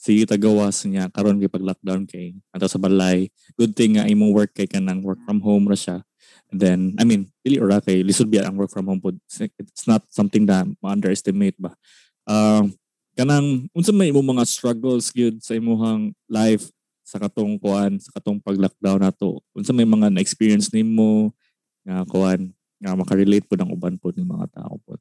sige 0.00 0.24
tagawas 0.24 0.80
niya. 0.88 1.12
Karon 1.12 1.36
kay 1.36 1.52
pag 1.52 1.60
lockdown 1.60 2.08
kay 2.08 2.32
ato 2.56 2.64
sa 2.64 2.80
balay. 2.80 3.28
Good 3.60 3.76
thing 3.76 4.00
nga 4.00 4.08
imong 4.08 4.32
work 4.32 4.56
kay 4.56 4.64
kanang 4.64 5.04
work 5.04 5.20
from 5.28 5.44
home 5.44 5.68
ra 5.68 5.76
siya. 5.76 6.00
Then 6.48 6.96
I 6.96 7.04
mean 7.04 7.28
dili 7.44 7.60
ora 7.60 7.84
kay 7.84 8.00
lisod 8.00 8.32
biya 8.32 8.48
ang 8.48 8.56
work 8.56 8.72
from 8.72 8.88
home 8.88 9.04
pod 9.04 9.20
it's 9.28 9.84
not 9.84 10.08
something 10.08 10.48
that 10.48 10.64
ma-underestimate 10.80 11.60
ba. 11.60 11.76
Uh, 12.24 12.64
kanang 13.12 13.68
unsa 13.76 13.92
may 13.92 14.08
imong 14.08 14.40
mga 14.40 14.48
struggles 14.48 15.12
gyud 15.12 15.44
sa 15.44 15.52
imong 15.52 16.16
life 16.32 16.72
sa 17.04 17.20
katong 17.20 17.60
kuan 17.60 18.00
sa 18.00 18.16
katong 18.16 18.40
pag 18.40 18.56
lockdown 18.56 19.04
nato? 19.04 19.44
Unsa 19.52 19.76
may 19.76 19.84
mga 19.84 20.08
na-experience 20.08 20.72
nimo 20.72 21.36
nga 21.84 22.08
kuan 22.08 22.56
nga 22.80 22.96
makarelate 22.96 23.44
po 23.44 23.60
ng 23.60 23.68
uban 23.76 24.00
po 24.00 24.08
ng 24.08 24.24
mga 24.24 24.64
tao 24.64 24.80
po. 24.80 24.96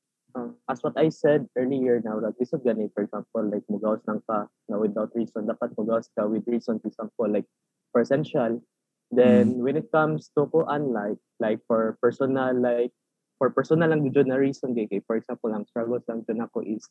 As 0.69 0.85
what 0.85 0.93
I 0.95 1.09
said 1.09 1.49
earlier 1.57 1.97
now, 2.05 2.21
that 2.21 2.37
this 2.37 2.53
is 2.53 2.61
gani, 2.61 2.93
for 2.93 3.03
example, 3.03 3.41
like 3.41 3.65
mugawas 3.65 4.05
lang 4.05 4.21
ka 4.29 4.45
na 4.69 4.77
without 4.77 5.09
reason, 5.17 5.49
dapat 5.49 5.73
mugawas 5.73 6.13
ka 6.13 6.29
with 6.29 6.45
reason, 6.45 6.77
for 6.77 6.93
example, 6.93 7.25
like 7.25 7.49
for 7.89 8.05
essential. 8.05 8.61
Then 9.09 9.57
mm. 9.57 9.65
when 9.65 9.81
it 9.81 9.89
comes 9.89 10.29
to 10.37 10.45
ko 10.53 10.69
unlike, 10.69 11.17
like 11.41 11.65
for 11.65 11.97
personal, 11.97 12.53
like 12.53 12.93
for 13.41 13.49
personal 13.49 13.89
lang 13.89 14.05
dito 14.05 14.21
na 14.21 14.37
reason, 14.37 14.77
kay, 14.77 15.01
for 15.09 15.17
example, 15.17 15.49
ang 15.49 15.65
struggles 15.65 16.05
lang 16.05 16.21
dyan 16.29 16.45
ako 16.45 16.61
is 16.61 16.85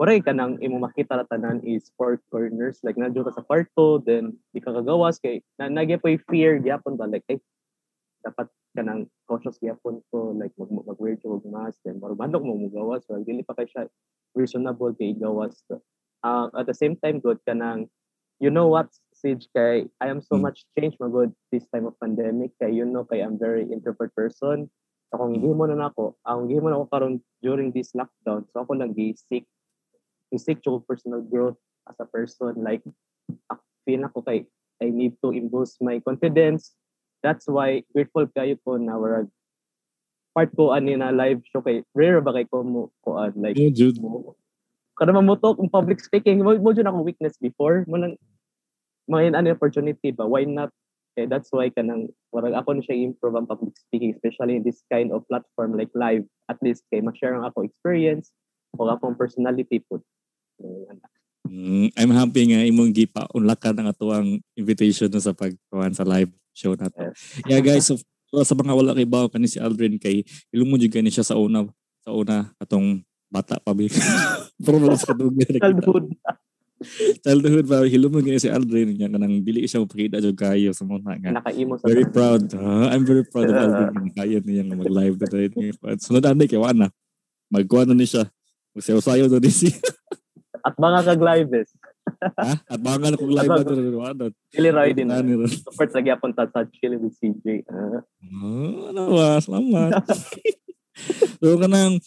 Kuray 0.00 0.24
ka 0.24 0.32
nang 0.32 0.56
imo 0.64 0.80
makita 0.80 1.12
na 1.12 1.28
tanan 1.28 1.60
is 1.60 1.92
four 1.92 2.16
corners 2.32 2.80
like 2.80 2.96
nandiyo 2.96 3.20
ka 3.20 3.36
sa 3.36 3.44
kwarto 3.44 4.00
then 4.00 4.32
di 4.48 4.56
ka 4.56 4.72
kagawas 4.72 5.20
kay 5.20 5.44
na 5.60 5.68
nagya 5.68 6.00
po 6.00 6.08
fear 6.24 6.56
gyapon 6.56 6.96
ba 6.96 7.04
like 7.04 7.28
ay 7.28 7.36
dapat 8.24 8.48
kanang 8.76 9.10
cautious 9.26 9.58
gyapon 9.58 9.98
ko 10.14 10.30
like 10.38 10.54
mag 10.54 10.70
mag 10.70 10.98
wear 11.02 11.18
og 11.26 11.42
mask 11.50 11.82
then 11.82 11.98
maro 11.98 12.14
manok 12.14 12.42
mo 12.46 12.54
mugawas 12.54 13.02
so 13.06 13.18
dili 13.26 13.42
pa 13.42 13.54
kay 13.58 13.66
siya 13.66 13.90
reasonable 14.38 14.94
kay 14.94 15.10
gawas 15.14 15.66
so, 15.66 15.82
uh, 16.22 16.46
at 16.54 16.66
the 16.70 16.76
same 16.76 16.94
time 17.02 17.18
good 17.18 17.38
kanang 17.42 17.90
you 18.38 18.50
know 18.50 18.70
what 18.70 18.86
Sage 19.12 19.50
kay 19.52 19.84
I 20.00 20.08
am 20.08 20.24
so 20.24 20.40
mm. 20.40 20.48
much 20.48 20.64
changed 20.72 20.96
magod 20.96 21.34
this 21.52 21.68
time 21.68 21.84
of 21.84 21.98
pandemic 22.00 22.56
kay 22.56 22.72
you 22.72 22.88
know 22.88 23.04
kay 23.04 23.20
I'm 23.20 23.36
very 23.36 23.68
introvert 23.68 24.14
person 24.16 24.70
so 25.10 25.14
kung 25.18 25.36
mm. 25.36 25.42
gihimo 25.44 25.68
na 25.68 25.76
nako 25.76 26.16
ang 26.24 26.48
gihimo 26.48 26.72
na 26.72 26.80
ako 26.80 26.86
karon 26.88 27.14
during 27.44 27.74
this 27.74 27.92
lockdown 27.92 28.48
so 28.48 28.64
ako 28.64 28.80
lang 28.80 28.96
gi-seek 28.96 29.44
gi-seek 30.32 30.64
to 30.64 30.80
personal 30.88 31.20
growth 31.20 31.58
as 31.90 31.98
a 32.00 32.08
person 32.08 32.56
like 32.64 32.80
feel 33.84 34.02
ako 34.06 34.24
kay 34.24 34.46
I 34.80 34.88
need 34.88 35.20
to 35.20 35.36
boost 35.52 35.76
my 35.84 36.00
confidence 36.00 36.72
that's 37.20 37.46
why 37.48 37.84
grateful 37.92 38.26
kayo 38.32 38.56
ko 38.64 38.76
na 38.80 38.96
warag 38.96 39.28
part 40.32 40.50
ko 40.54 40.70
ani 40.72 40.94
na 40.94 41.10
live 41.10 41.42
show 41.50 41.60
kay 41.60 41.82
rare 41.92 42.22
ba 42.22 42.32
kay 42.32 42.46
ko 42.46 42.62
mo 42.62 42.92
ko 43.02 43.18
uh, 43.18 43.32
like 43.34 43.58
yeah, 43.58 43.72
Jude. 43.72 43.98
mo 43.98 44.36
kada 45.00 45.16
mo 45.16 45.32
to 45.32 45.56
kung 45.56 45.72
public 45.72 45.96
speaking 45.96 46.44
mo 46.44 46.52
mo 46.60 46.76
akong 46.76 47.08
weakness 47.08 47.40
before. 47.40 47.88
Mo 47.88 47.96
nang 47.96 48.20
may 49.08 49.32
ano 49.32 49.48
opportunity 49.48 50.12
ba? 50.12 50.28
Why 50.28 50.44
not? 50.44 50.68
Eh, 51.16 51.24
that's 51.24 51.48
why 51.50 51.72
kanang 51.72 52.12
warag 52.30 52.52
ako 52.52 52.76
na 52.76 52.84
siya 52.84 53.08
improve 53.08 53.34
ang 53.34 53.48
public 53.48 53.74
speaking 53.80 54.12
especially 54.12 54.60
in 54.60 54.62
this 54.62 54.84
kind 54.92 55.08
of 55.08 55.24
platform 55.26 55.72
like 55.72 55.90
live. 55.96 56.28
At 56.52 56.60
least 56.60 56.84
kay 56.92 57.00
ma-share 57.00 57.32
ang 57.32 57.48
ako 57.48 57.64
experience 57.64 58.28
o 58.76 58.84
akong 58.86 59.16
personality 59.16 59.80
po 59.88 60.04
Mm, 61.48 61.88
I'm 61.96 62.12
happy 62.12 62.52
nga 62.52 62.60
imong 62.68 62.92
gipa 62.92 63.24
unlakan 63.32 63.80
ang 63.80 63.88
atuang 63.88 64.28
invitation 64.54 65.08
sa 65.08 65.32
pagkuhan 65.32 65.96
sa 65.96 66.04
live 66.04 66.28
show 66.60 66.76
na 66.76 66.92
to. 66.92 67.08
Yeah 67.48 67.64
guys, 67.64 67.88
so, 67.88 67.96
sa 68.44 68.52
mga 68.52 68.76
wala 68.76 68.92
kay 68.92 69.08
Bao 69.08 69.32
kani 69.32 69.48
si 69.48 69.56
Aldrin 69.56 69.96
kay 69.96 70.20
ilumon 70.52 70.76
jud 70.76 70.92
kani 70.92 71.08
siya 71.08 71.24
sa 71.24 71.40
una 71.40 71.64
sa 72.04 72.12
una 72.12 72.52
atong 72.60 73.00
bata 73.32 73.56
pa 73.56 73.72
bi. 73.72 73.88
Pero 74.64 74.76
wala 74.76 75.00
sa 75.00 75.16
kadugay 75.16 75.56
Childhood. 75.56 76.12
Childhood 77.24 77.64
pa 77.64 77.88
hilumon 77.88 78.20
kani 78.20 78.36
si 78.36 78.52
Aldrin 78.52 78.92
nya 78.92 79.08
kanang 79.08 79.40
dili 79.40 79.64
siya 79.64 79.80
mapakita 79.80 80.20
jud 80.20 80.36
kayo 80.36 80.76
sa 80.76 80.84
mga 80.84 81.16
nga. 81.16 81.30
Nakaimo 81.40 81.80
sa 81.80 81.88
Very 81.88 82.04
proud. 82.04 82.44
Uh, 82.52 82.92
I'm 82.92 83.08
very 83.08 83.24
proud 83.24 83.48
of 83.48 83.56
Aldrin 83.56 84.12
kaya 84.12 84.38
niya 84.44 84.62
nga 84.68 84.76
mag-live 84.76 85.16
today. 85.16 85.48
Sunod 85.96 86.28
anday 86.28 86.46
kay 86.46 86.60
wana. 86.60 86.92
Magkuha 87.50 87.88
na 87.88 87.96
ni 87.96 88.06
siya. 88.06 88.30
Magsayo-sayo 88.76 89.26
na 89.26 89.42
ni 89.42 89.50
siya. 89.50 89.74
At 90.62 90.76
mga 90.78 91.00
kag-lives 91.02 91.72
ha? 92.38 92.52
At 92.68 92.80
mga 92.80 93.18
kong 93.18 93.34
live 93.34 93.50
na 93.50 93.62
ito. 93.62 93.74
Ano? 94.00 94.24
Chili 94.52 94.70
Roy 94.70 94.90
din. 94.94 95.10
Support 95.46 95.90
sa 95.90 96.00
gyapon 96.00 96.32
ta 96.32 96.46
sa 96.50 96.64
Chili 96.68 96.96
with 96.96 97.14
CJ. 97.18 97.66
Uh. 97.66 98.00
Oh, 98.40 98.90
ano 98.94 99.02
ba? 99.14 99.40
Salamat. 99.42 99.90
so 101.40 101.56
kanang 101.56 101.98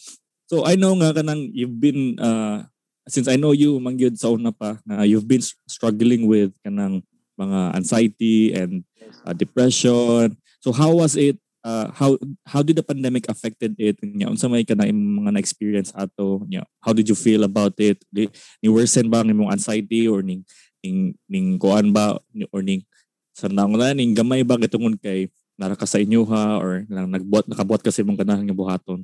so 0.46 0.64
I 0.64 0.78
know 0.78 0.94
nga 0.96 1.12
kanang 1.12 1.50
you've 1.52 1.76
been 1.76 2.16
uh, 2.16 2.64
since 3.08 3.28
I 3.28 3.36
know 3.36 3.52
you 3.52 3.76
mangyud 3.80 4.16
sa 4.16 4.32
una 4.32 4.54
pa 4.54 4.80
na 4.88 5.04
you've 5.04 5.28
been 5.28 5.44
struggling 5.68 6.24
with 6.24 6.56
kanang 6.64 7.04
mga 7.36 7.76
anxiety 7.76 8.54
and 8.54 8.86
uh, 9.26 9.34
depression. 9.34 10.38
So 10.64 10.72
how 10.72 10.96
was 10.96 11.18
it 11.18 11.36
uh, 11.64 11.88
how 11.96 12.14
how 12.44 12.60
did 12.60 12.76
the 12.76 12.84
pandemic 12.84 13.26
affected 13.26 13.74
it? 13.80 13.96
Nya 14.04 14.28
unsa 14.28 14.46
may 14.46 14.62
imong 14.62 15.24
mga 15.24 15.30
na-experience 15.34 15.90
ato? 15.96 16.44
Nya 16.46 16.62
how 16.84 16.92
did 16.92 17.08
you 17.08 17.16
feel 17.16 17.42
about 17.42 17.74
it? 17.80 18.04
Di, 18.12 18.28
ni 18.60 18.68
worsen 18.68 19.08
ba 19.08 19.24
ang 19.24 19.32
imong 19.32 19.50
anxiety 19.50 20.06
or 20.06 20.20
ning 20.20 20.44
ning 20.84 21.16
ning 21.26 21.56
kuan 21.56 21.90
ba? 21.90 22.20
Or 22.52 22.60
ning 22.60 22.84
sa 23.32 23.48
na 23.48 23.66
ning 23.96 24.14
gamay 24.14 24.44
ba? 24.44 24.60
Gitungon 24.60 25.00
kay 25.00 25.32
nara 25.56 25.74
ka 25.74 25.88
sa 25.88 25.98
inyo 25.98 26.22
ha? 26.28 26.60
Or 26.60 26.84
lang 26.86 27.10
nagbuat 27.10 27.48
nakabuat 27.48 27.80
kasi 27.80 28.04
mong 28.04 28.20
ganahan 28.20 28.44
nga 28.44 28.54
buhaton? 28.54 29.02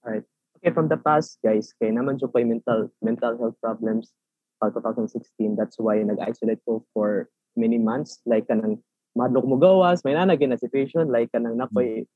Right 0.00 0.24
okay 0.60 0.76
from 0.76 0.92
the 0.92 1.00
past 1.00 1.40
guys 1.40 1.72
kay 1.80 1.88
naman 1.88 2.20
jud 2.20 2.28
kay 2.36 2.44
mental 2.44 2.92
mental 3.00 3.32
health 3.40 3.56
problems 3.64 4.12
uh, 4.60 4.68
2016 4.68 5.56
that's 5.56 5.80
why 5.80 5.96
nag-isolate 6.04 6.60
ko 6.68 6.84
for 6.92 7.32
many 7.56 7.78
months. 7.78 8.20
Like 8.26 8.46
kanang 8.46 8.82
madlok 9.16 9.46
mo 9.46 9.56
gawas 9.58 10.02
may 10.06 10.14
na 10.14 10.28
na 10.28 10.58
situation 10.58 11.10
like 11.10 11.30
kanang 11.34 11.58
nakoy 11.58 12.06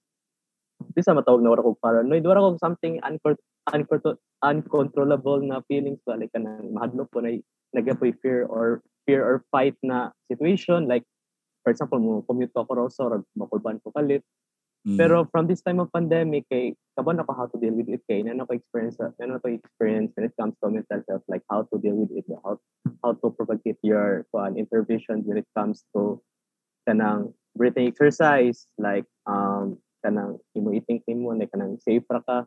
di 0.94 1.00
sa 1.02 1.14
matawag 1.14 1.42
na 1.42 1.50
wala 1.54 1.62
ko 1.64 1.78
paranoid 1.78 2.22
wala 2.26 2.42
ko 2.42 2.48
something 2.58 2.98
uncontrol 3.02 4.18
uncontrollable 4.44 5.40
na 5.42 5.64
feelings 5.66 6.02
ba 6.06 6.18
like 6.18 6.30
kanang 6.34 6.70
mahadlok 6.70 7.08
po 7.10 7.18
na 7.24 7.34
nagapoy 7.74 8.14
fear 8.22 8.46
or 8.46 8.84
fear 9.06 9.24
or 9.24 9.42
fight 9.50 9.74
na 9.82 10.14
situation 10.30 10.86
like 10.86 11.02
for 11.66 11.72
example 11.72 11.98
mo 11.98 12.22
commute 12.28 12.52
ko 12.52 12.66
raw 12.70 12.86
so 12.86 13.08
makulban 13.34 13.80
ko 13.82 13.90
kalit 13.90 14.22
mm. 14.86 14.94
pero 15.00 15.24
from 15.32 15.48
this 15.48 15.64
time 15.64 15.80
of 15.80 15.90
pandemic 15.90 16.46
kay 16.52 16.76
kaban 16.94 17.18
ako 17.18 17.32
how 17.34 17.46
to 17.48 17.56
deal 17.58 17.74
with 17.74 17.88
it 17.88 18.04
kay 18.06 18.22
na 18.22 18.46
ko 18.46 18.54
experience 18.54 19.00
na 19.00 19.40
ko 19.42 19.48
experience 19.50 20.12
when 20.14 20.28
it 20.28 20.34
comes 20.38 20.54
to 20.60 20.70
mental 20.70 21.00
health 21.08 21.24
like 21.26 21.42
how 21.50 21.66
to 21.72 21.80
deal 21.80 21.96
with 21.96 22.12
it 22.14 22.26
how 22.44 22.54
how 23.02 23.16
to 23.16 23.26
propagate 23.34 23.80
your 23.82 24.28
uh, 24.36 24.52
intervention 24.54 25.24
when 25.24 25.40
it 25.40 25.48
comes 25.56 25.82
to 25.96 26.20
kanang 26.88 27.32
breathing 27.56 27.88
exercise 27.88 28.66
like 28.78 29.06
um 29.26 29.78
kanang 30.04 30.36
imo 30.52 30.72
eating 30.72 31.00
nimo 31.08 31.32
like 31.32 31.50
kanang 31.50 31.80
safe 31.80 32.04
ra 32.10 32.20
ka. 32.20 32.44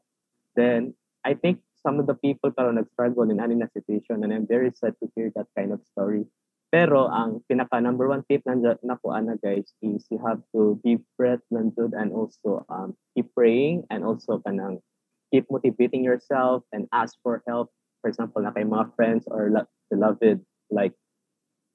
Then 0.55 0.93
I 1.25 1.33
think 1.33 1.61
some 1.81 1.99
of 1.99 2.05
the 2.05 2.15
people 2.15 2.51
karon 2.51 2.75
nag-struggle 2.75 3.29
in 3.29 3.39
any 3.39 3.55
na 3.55 3.67
situation 3.71 4.23
and 4.23 4.33
I'm 4.33 4.47
very 4.47 4.71
sad 4.73 4.93
to 5.01 5.09
hear 5.15 5.31
that 5.35 5.47
kind 5.57 5.71
of 5.71 5.81
story. 5.93 6.25
Pero 6.67 7.07
ang 7.07 7.39
pinaka 7.47 7.79
number 7.79 8.11
one 8.11 8.27
tip 8.27 8.43
nandiyan 8.43 8.83
na 8.83 8.99
po 8.99 9.15
ana 9.15 9.39
guys 9.39 9.71
is 9.79 10.03
you 10.11 10.19
have 10.19 10.43
to 10.51 10.75
deep 10.83 10.99
breath 11.15 11.43
nandiyan 11.47 11.95
and 11.95 12.11
also 12.11 12.67
um 12.67 12.91
keep 13.15 13.31
praying 13.31 13.87
and 13.87 14.03
also 14.03 14.43
kanang 14.43 14.83
keep 15.31 15.47
motivating 15.47 16.03
yourself 16.03 16.67
and 16.75 16.91
ask 16.91 17.15
for 17.23 17.39
help. 17.47 17.71
For 18.03 18.11
example 18.11 18.43
na 18.43 18.51
kay 18.51 18.67
mga 18.67 18.93
friends 18.99 19.23
or 19.31 19.47
beloved 19.87 20.43
like 20.67 20.93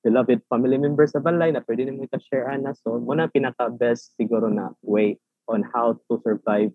beloved 0.03 0.43
family 0.51 0.79
members 0.79 1.15
sa 1.15 1.23
balay 1.23 1.55
na 1.55 1.63
pwede 1.63 1.87
nimo 1.87 2.07
i-share 2.07 2.51
ana. 2.51 2.75
So 2.75 2.99
mo 2.99 3.15
na 3.15 3.31
pinaka 3.31 3.71
best 3.71 4.15
siguro 4.19 4.51
na 4.51 4.75
way 4.83 5.19
on 5.47 5.63
how 5.63 5.99
to 6.11 6.19
survive 6.23 6.75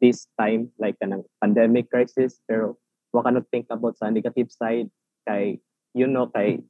this 0.00 0.28
time 0.36 0.72
like 0.76 0.96
kanang 1.00 1.24
pandemic 1.40 1.88
crisis. 1.88 2.40
Pero 2.44 2.76
wa 3.12 3.24
ka 3.24 3.32
think 3.50 3.66
about 3.72 3.96
sa 3.96 4.12
negative 4.12 4.52
side. 4.52 4.92
Kay 5.24 5.58
you 5.96 6.06
know 6.06 6.28
kay 6.28 6.60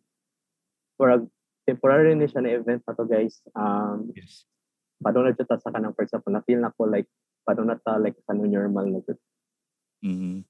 for 0.98 1.10
a 1.10 1.18
temporary 1.66 2.14
ni 2.14 2.30
siya 2.30 2.42
na 2.42 2.54
event 2.54 2.86
pa 2.86 2.94
to 2.94 3.04
guys. 3.04 3.42
Um 3.52 4.14
yes. 4.14 4.46
padong 5.00 5.32
na 5.32 5.34
ta 5.34 5.56
sa 5.56 5.72
kanang 5.72 5.96
for 5.96 6.04
example 6.04 6.30
na 6.30 6.44
feel 6.44 6.60
na 6.60 6.72
ko 6.76 6.84
like 6.84 7.08
padong 7.48 7.72
na 7.72 7.80
ta 7.80 7.96
like 7.96 8.16
sa 8.28 8.36
normal 8.36 8.84
na 8.84 9.00
jud 9.00 9.18
mm-hmm. 10.04 10.44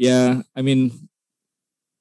yeah 0.00 0.40
i 0.56 0.60
mean 0.64 0.88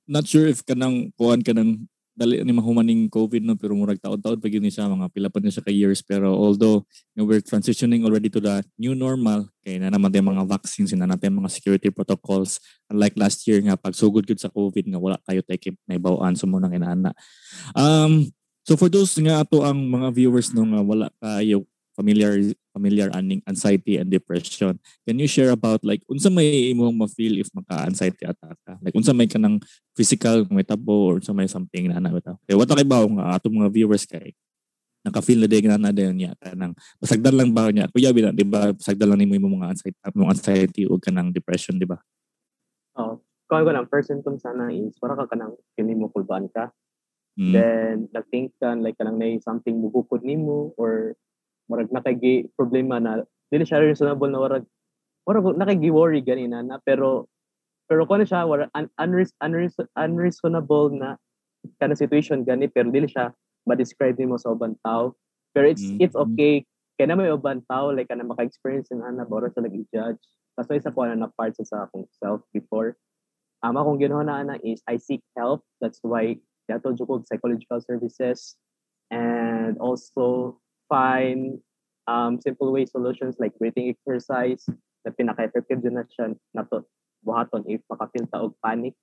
not 0.07 0.23
sure 0.23 0.47
if 0.47 0.63
kanang 0.63 1.11
kuan 1.19 1.43
kanang 1.43 1.91
dali 2.15 2.39
ni 2.41 2.55
mahumaning 2.55 3.11
COVID 3.11 3.43
no? 3.43 3.59
Pero 3.59 3.75
murag 3.75 3.99
taon-taon 3.99 4.39
pa 4.39 4.47
ni 4.47 4.71
siya 4.71 4.87
mga 4.87 5.11
pila 5.11 5.27
pa 5.27 5.43
niya 5.43 5.59
siya 5.59 5.65
ka 5.67 5.71
years. 5.75 5.99
Pero 5.99 6.31
although 6.31 6.87
you 7.13 7.21
know, 7.21 7.27
we're 7.27 7.43
transitioning 7.43 8.07
already 8.07 8.31
to 8.31 8.39
the 8.39 8.63
new 8.79 8.95
normal 8.95 9.51
kay 9.61 9.77
na 9.77 9.91
naman 9.91 10.09
mga 10.09 10.47
vaccines 10.47 10.95
na 10.95 11.05
natin 11.05 11.35
mga 11.35 11.51
security 11.51 11.91
protocols. 11.91 12.63
Unlike 12.87 13.19
last 13.19 13.43
year 13.45 13.59
nga 13.59 13.75
pag 13.75 13.93
sugod 13.93 14.23
gud 14.23 14.39
sa 14.39 14.47
COVID 14.47 14.95
nga 14.95 14.99
wala 14.99 15.19
tayo 15.27 15.43
take 15.43 15.75
naibawaan 15.85 16.39
sa 16.39 16.47
so, 16.47 16.49
mo 16.49 16.57
nang 16.57 16.73
inaana 16.73 17.11
um 17.75 18.25
So 18.65 18.73
for 18.73 18.89
those 18.89 19.13
nga 19.21 19.45
ato 19.45 19.61
ang 19.61 19.77
mga 19.77 20.09
viewers 20.09 20.49
no 20.49 20.65
nga 20.65 20.81
wala 20.81 21.07
kayo 21.21 21.69
familiar 21.95 22.35
familiar 22.75 23.07
aning 23.15 23.39
anxiety 23.47 23.95
and 23.95 24.11
depression. 24.11 24.77
Can 25.07 25.17
you 25.17 25.31
share 25.31 25.55
about 25.55 25.81
like 25.87 26.03
unsa 26.11 26.27
may 26.27 26.75
imong 26.75 26.99
ma-feel 26.99 27.39
if 27.39 27.47
maka-anxiety 27.55 28.27
attack 28.27 28.59
ka? 28.67 28.75
Like 28.83 28.93
unsa 28.93 29.15
may 29.15 29.31
kanang 29.31 29.63
physical 29.95 30.43
may 30.51 30.67
tabo 30.67 31.15
or 31.15 31.23
unsa 31.23 31.31
may 31.31 31.47
something 31.47 31.87
na 31.87 32.03
na 32.03 32.11
bitaw. 32.11 32.35
Kay 32.43 32.59
wata 32.59 32.75
kay 32.75 32.85
bawo 32.85 33.07
nga 33.15 33.39
ato 33.39 33.47
mga 33.47 33.71
viewers 33.71 34.03
kay 34.03 34.35
naka-feel 35.05 35.45
na 35.45 35.47
din 35.47 35.65
na 35.69 35.77
na 35.77 35.93
din 35.93 36.17
niya 36.17 36.33
kanang 36.41 36.73
pasagdan 36.97 37.37
lang 37.37 37.53
ba 37.53 37.69
niya. 37.69 37.85
Kuya 37.93 38.09
bina, 38.09 38.33
di 38.33 38.41
ba? 38.41 38.73
Pasagdan 38.73 39.13
lang 39.13 39.21
nimo 39.21 39.37
imong 39.37 39.61
mga 39.61 39.69
anxiety, 39.71 39.99
imong 40.11 40.31
anxiety 40.33 40.83
o 40.89 40.97
kanang 40.97 41.29
depression, 41.29 41.77
di 41.77 41.85
ba? 41.85 42.01
Oh, 42.97 43.21
kung 43.45 43.61
ko 43.61 43.69
lang 43.69 43.85
first 43.85 44.09
symptom 44.09 44.41
sana 44.41 44.73
is 44.73 44.97
para 44.97 45.13
ka 45.13 45.29
kanang 45.29 45.53
kini 45.77 45.93
mo 45.93 46.09
kulban 46.09 46.49
ka. 46.49 46.73
Mm. 47.37 47.53
Then 47.53 47.95
nag-think 48.15 48.57
ka 48.57 48.73
like 48.81 48.97
kanang 48.97 49.21
may 49.21 49.37
something 49.37 49.77
mubukod 49.77 50.25
nimo 50.25 50.73
or 50.79 51.13
murag 51.69 51.89
nakagi 51.89 52.49
problema 52.53 53.01
na 53.01 53.25
dili 53.49 53.65
siya 53.65 53.81
reasonable 53.81 54.29
na 54.29 54.41
warag 54.41 54.65
warag 55.25 55.57
nakagi 55.57 55.89
worry 55.89 56.21
ganina 56.21 56.61
na 56.61 56.77
pero 56.81 57.25
pero 57.85 58.05
kung 58.05 58.21
ano 58.21 58.25
siya 58.25 58.45
warag 58.45 58.69
un, 58.73 58.89
unreas, 58.97 59.33
unreas, 59.41 59.77
unreasonable 59.97 60.89
na 60.93 61.17
of 61.65 61.97
situation 61.97 62.45
gani 62.45 62.69
pero 62.69 62.89
dili 62.93 63.09
siya 63.09 63.33
ma-describe 63.65 64.17
nimo 64.21 64.37
sa 64.37 64.53
ubang 64.53 64.77
tao. 64.85 65.17
Pero 65.53 65.65
it's 65.65 65.81
Mm. 65.81 65.97
it's 66.01 66.17
okay 66.17 66.61
kaya 66.95 67.11
na 67.11 67.19
may 67.19 67.33
ubang 67.33 67.65
tao 67.67 67.91
like 67.91 68.07
kana 68.07 68.23
maka-experience 68.23 68.87
ng 68.93 69.03
ana 69.03 69.27
baro 69.27 69.51
sa 69.51 69.59
nag-judge. 69.59 70.21
Kasi 70.55 70.79
isa 70.79 70.93
ko 70.93 71.03
na 71.03 71.19
na 71.19 71.27
part 71.27 71.51
sa 71.59 71.89
akong 71.89 72.07
self 72.15 72.39
before. 72.55 72.95
Um, 73.59 73.75
akong 73.75 73.99
ginawa 73.99 74.23
na 74.23 74.35
ana 74.39 74.55
is 74.63 74.79
I 74.87 74.95
seek 74.95 75.19
help. 75.35 75.65
That's 75.83 75.99
why 76.05 76.39
dato 76.71 76.95
jud 76.95 77.27
psychological 77.27 77.83
services 77.83 78.55
and 79.11 79.75
also 79.77 80.55
find 80.89 81.59
um, 82.07 82.39
simple 82.41 82.71
way 82.71 82.85
solutions 82.85 83.35
like 83.39 83.57
breathing 83.57 83.89
exercise 83.89 84.65
na 85.05 85.13
pinaka-effective 85.13 85.81
din 85.81 85.97
na 85.97 86.05
siya 86.09 86.33
na 86.53 86.65
to 86.69 86.85
buhaton 87.25 87.65
if 87.65 87.81
makafeel 87.89 88.25
ta 88.29 88.41
og 88.45 88.53
panic 88.61 88.93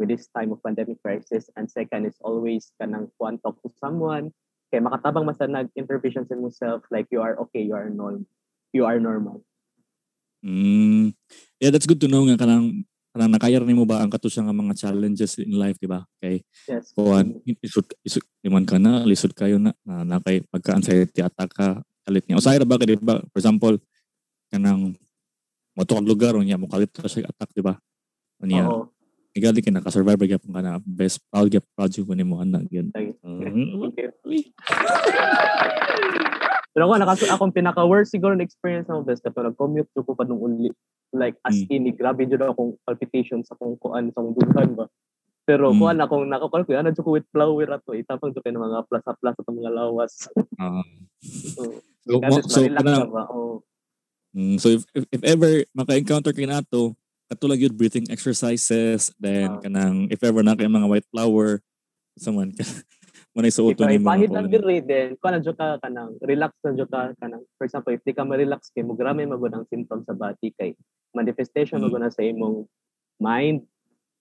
with 0.00 0.08
this 0.08 0.28
time 0.32 0.52
of 0.52 0.62
pandemic 0.62 1.00
crisis. 1.02 1.50
And 1.56 1.68
second 1.68 2.06
is 2.06 2.16
always 2.24 2.72
kanang 2.80 3.12
kuan 3.18 3.40
talk 3.44 3.60
to 3.66 3.68
someone. 3.76 4.32
Kay 4.72 4.84
makatabang 4.84 5.24
mas 5.24 5.40
na 5.40 5.64
nag-intervention 5.64 6.28
sa 6.28 6.36
yourself 6.36 6.84
like 6.92 7.08
you 7.08 7.24
are 7.24 7.40
okay 7.48 7.64
you 7.64 7.72
are 7.72 7.88
normal 7.88 8.28
you 8.72 8.84
are 8.84 9.00
normal. 9.00 9.44
Mm. 10.44 11.16
Yeah, 11.58 11.70
that's 11.74 11.88
good 11.88 12.00
to 12.04 12.08
know 12.08 12.22
nga 12.28 12.38
kanang 12.38 12.86
kanang 13.18 13.34
nakaya 13.34 13.58
rin 13.58 13.74
mo 13.74 13.82
ba 13.82 13.98
ang 13.98 14.06
kato 14.14 14.30
siya 14.30 14.46
nga 14.46 14.54
mga 14.54 14.78
challenges 14.78 15.42
in 15.42 15.58
life, 15.58 15.74
di 15.82 15.90
ba? 15.90 16.06
Kay 16.22 16.38
yes 16.70 16.94
kuan 16.94 17.42
isud 17.58 17.82
isud 18.06 18.22
liman 18.46 18.62
ka 18.62 18.78
na 18.78 19.02
lisod 19.02 19.34
kayo 19.34 19.58
na 19.58 19.74
na, 19.82 20.06
na 20.06 20.16
kay 20.22 20.46
pagka 20.46 20.78
anxiety 20.78 21.18
attack 21.18 21.50
ka 21.50 21.82
kalit 22.06 22.22
niya. 22.30 22.38
Usahay 22.38 22.62
ra 22.62 22.66
ba 22.68 22.78
kay 22.78 22.94
di 22.94 23.02
ba? 23.02 23.18
For 23.34 23.42
example, 23.42 23.74
kanang 24.54 24.94
mo 25.74 25.82
lugar 26.06 26.38
unya 26.38 26.54
mo 26.54 26.70
kalit 26.70 26.94
ka 26.94 27.10
siya 27.10 27.26
attack, 27.26 27.50
di 27.50 27.62
ba? 27.66 27.74
Unya, 28.38 28.70
oo 28.70 28.94
igali 29.38 29.62
ka 29.62 29.70
naka-survive 29.70 30.26
gyapon 30.26 30.50
ka 30.50 30.60
na 30.64 30.82
best 30.82 31.22
proud 31.30 31.46
gyap 31.46 31.62
project 31.78 32.02
ko 32.02 32.12
nimo 32.18 32.42
ana 32.42 32.58
gyud. 32.66 32.90
Mm. 33.22 33.94
Pero 36.78 36.94
ako, 36.94 37.02
nakas 37.02 37.26
akong 37.26 37.50
pinaka-worst 37.50 38.14
siguro 38.14 38.38
na 38.38 38.46
experience 38.46 38.86
na 38.86 39.02
best 39.02 39.26
na 39.26 39.50
nag-commute 39.50 39.90
ko 39.98 40.14
pa 40.14 40.22
nung 40.22 40.38
uli. 40.38 40.70
Like, 41.10 41.34
as 41.42 41.58
Mm. 41.66 41.74
in, 41.74 41.90
grabe 41.98 42.22
dyan 42.22 42.46
akong 42.54 42.78
palpitations 42.86 43.50
sa 43.50 43.58
kung 43.58 43.74
kuan, 43.82 44.14
sa 44.14 44.22
kung 44.22 44.30
dughan 44.38 44.78
ba. 44.78 44.86
Pero 45.42 45.74
Mm. 45.74 45.78
kuan 45.82 45.98
akong 45.98 46.30
nakakal 46.30 46.62
ko, 46.62 46.78
ano 46.78 46.94
ko 46.94 47.18
with 47.18 47.26
flower 47.34 47.66
ato, 47.66 47.98
itapang 47.98 48.30
ko 48.30 48.38
ng 48.46 48.62
mga 48.62 48.86
plaza-plaza 48.86 49.42
sa 49.42 49.50
mga 49.50 49.74
lawas. 49.74 50.12
Ah. 50.62 50.86
so, 51.50 51.82
so, 52.06 52.22
mo, 52.22 52.38
so 52.46 52.62
ba? 53.10 53.26
Oh, 53.26 53.58
Mm, 54.38 54.62
so 54.62 54.70
if, 54.70 54.86
if, 54.94 55.02
if 55.10 55.22
ever 55.26 55.66
maka-encounter 55.74 56.30
kay 56.30 56.46
nato, 56.46 56.94
katulad 57.26 57.58
yun 57.58 57.74
breathing 57.74 58.06
exercises, 58.06 59.10
then 59.18 59.50
Ah. 59.50 59.66
kanang 59.66 60.06
if 60.14 60.22
ever 60.22 60.46
na 60.46 60.54
kay 60.54 60.70
mga 60.70 60.86
white 60.86 61.08
flower, 61.10 61.58
someone 62.14 62.54
na 63.36 63.46
isuoto 63.52 63.84
ikaw 63.84 63.86
ni 63.86 63.98
mga 63.98 64.02
ipahid 64.02 64.30
lang 64.32 64.46
kuan. 64.48 64.54
diri 64.54 64.76
then 64.82 65.08
kuan 65.20 65.32
na 65.36 65.44
jud 65.44 65.54
ka 65.54 65.78
kanang 65.78 66.10
relax 66.24 66.52
na 66.64 66.74
jud 66.74 66.90
ka 66.90 67.00
kanang 67.20 67.44
for 67.54 67.64
example 67.68 67.92
if 67.94 68.02
di 68.02 68.10
ka 68.10 68.26
ma-relax 68.26 68.72
kay 68.74 68.82
mo 68.82 68.98
grame 68.98 69.28
magud 69.28 69.52
ang 69.54 69.68
symptoms 69.70 70.08
sa 70.08 70.16
body 70.16 70.50
kay 70.58 70.74
manifestation 71.14 71.78
Mm. 71.78 71.84
magud 71.86 72.00
na 72.02 72.10
sa 72.10 72.24
imong 72.24 72.66
mind 73.22 73.62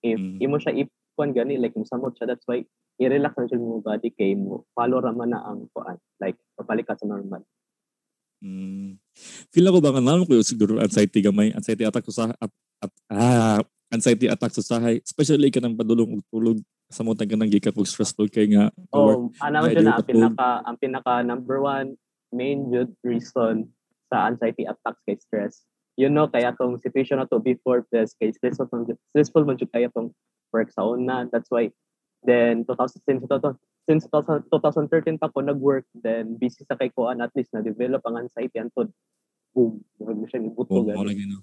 if 0.06 0.20
Mm. 0.22 0.38
imo 0.38 0.56
siya 0.62 0.76
ipon 0.76 1.34
gani 1.34 1.58
like 1.58 1.74
mo 1.74 1.82
samot 1.82 2.14
siya 2.14 2.30
that's 2.30 2.46
why 2.46 2.62
i-relax 2.98 3.34
na 3.38 3.50
jud 3.50 3.58
mo 3.58 3.82
body 3.82 4.14
kay 4.14 4.38
mo 4.38 4.68
follow 4.78 5.02
ra 5.02 5.10
man 5.10 5.34
na 5.34 5.42
ang 5.42 5.66
kuan 5.74 5.98
like 6.22 6.38
papalik 6.54 6.86
ka 6.86 6.94
sa 6.94 7.10
normal 7.10 7.42
Mm. 8.38 9.02
Feel 9.50 9.66
ako 9.66 9.82
ba 9.82 9.98
kanang 9.98 10.22
ko 10.30 10.38
siguro 10.46 10.78
anxiety 10.78 11.26
gamay, 11.26 11.50
anxiety 11.58 11.82
attack 11.82 12.06
sa 12.14 12.30
at, 12.38 12.52
at, 12.86 12.94
ah, 13.10 13.58
anxiety 13.90 14.30
attack 14.30 14.54
sa 14.54 14.62
sahay, 14.62 15.02
especially 15.02 15.50
ka 15.50 15.58
nang 15.58 15.74
padulong 15.74 16.14
og 16.14 16.22
tulog 16.30 16.62
sa 16.88 17.04
mo 17.04 17.12
tag 17.12 17.28
kanang 17.28 17.52
gikat 17.52 17.76
og 17.76 17.88
stressful 17.88 18.32
kay 18.32 18.48
nga 18.52 18.72
oh 18.96 19.28
ana 19.44 19.60
man 19.60 19.76
na 19.84 20.00
ang 20.00 20.08
pinaka 20.08 20.50
ang 20.64 20.78
pinaka 20.80 21.14
number 21.24 21.60
one 21.60 22.00
main 22.32 22.68
jud 22.72 22.92
reason 23.04 23.68
sa 24.08 24.28
anxiety 24.28 24.64
attacks 24.64 25.04
kay 25.04 25.16
stress. 25.20 25.64
You 25.98 26.08
know 26.08 26.30
kaya 26.30 26.54
tong 26.56 26.80
situation 26.80 27.20
na 27.20 27.28
to 27.28 27.42
before 27.42 27.84
this 27.92 28.16
kay 28.18 28.32
stressful 28.32 28.70
man 28.72 28.88
stressful 29.12 29.44
man 29.44 29.60
jud 29.60 29.72
kaya 29.72 29.92
tong 29.92 30.16
work 30.52 30.72
sa 30.72 30.88
una. 30.88 31.28
That's 31.28 31.52
why 31.52 31.72
then 32.24 32.64
2000 32.66 33.04
since 33.04 33.22
2000 33.26 33.58
since 33.88 34.04
2000 34.12 34.48
2013 34.52 35.20
pa 35.20 35.32
ko 35.32 35.44
nag-work 35.44 35.88
then 35.96 36.36
busy 36.40 36.64
sa 36.68 36.76
kay 36.76 36.92
kuan 36.92 37.24
at 37.24 37.32
least 37.36 37.52
na 37.56 37.64
develop 37.64 38.04
ang 38.06 38.28
anxiety 38.28 38.60
antod 38.60 38.92
boom 39.56 39.80
wag 40.00 40.18
siya 40.28 40.44
ni 40.44 40.52
buto 40.52 40.72
Oh, 40.72 40.84
mo 40.84 41.04
no. 41.08 41.40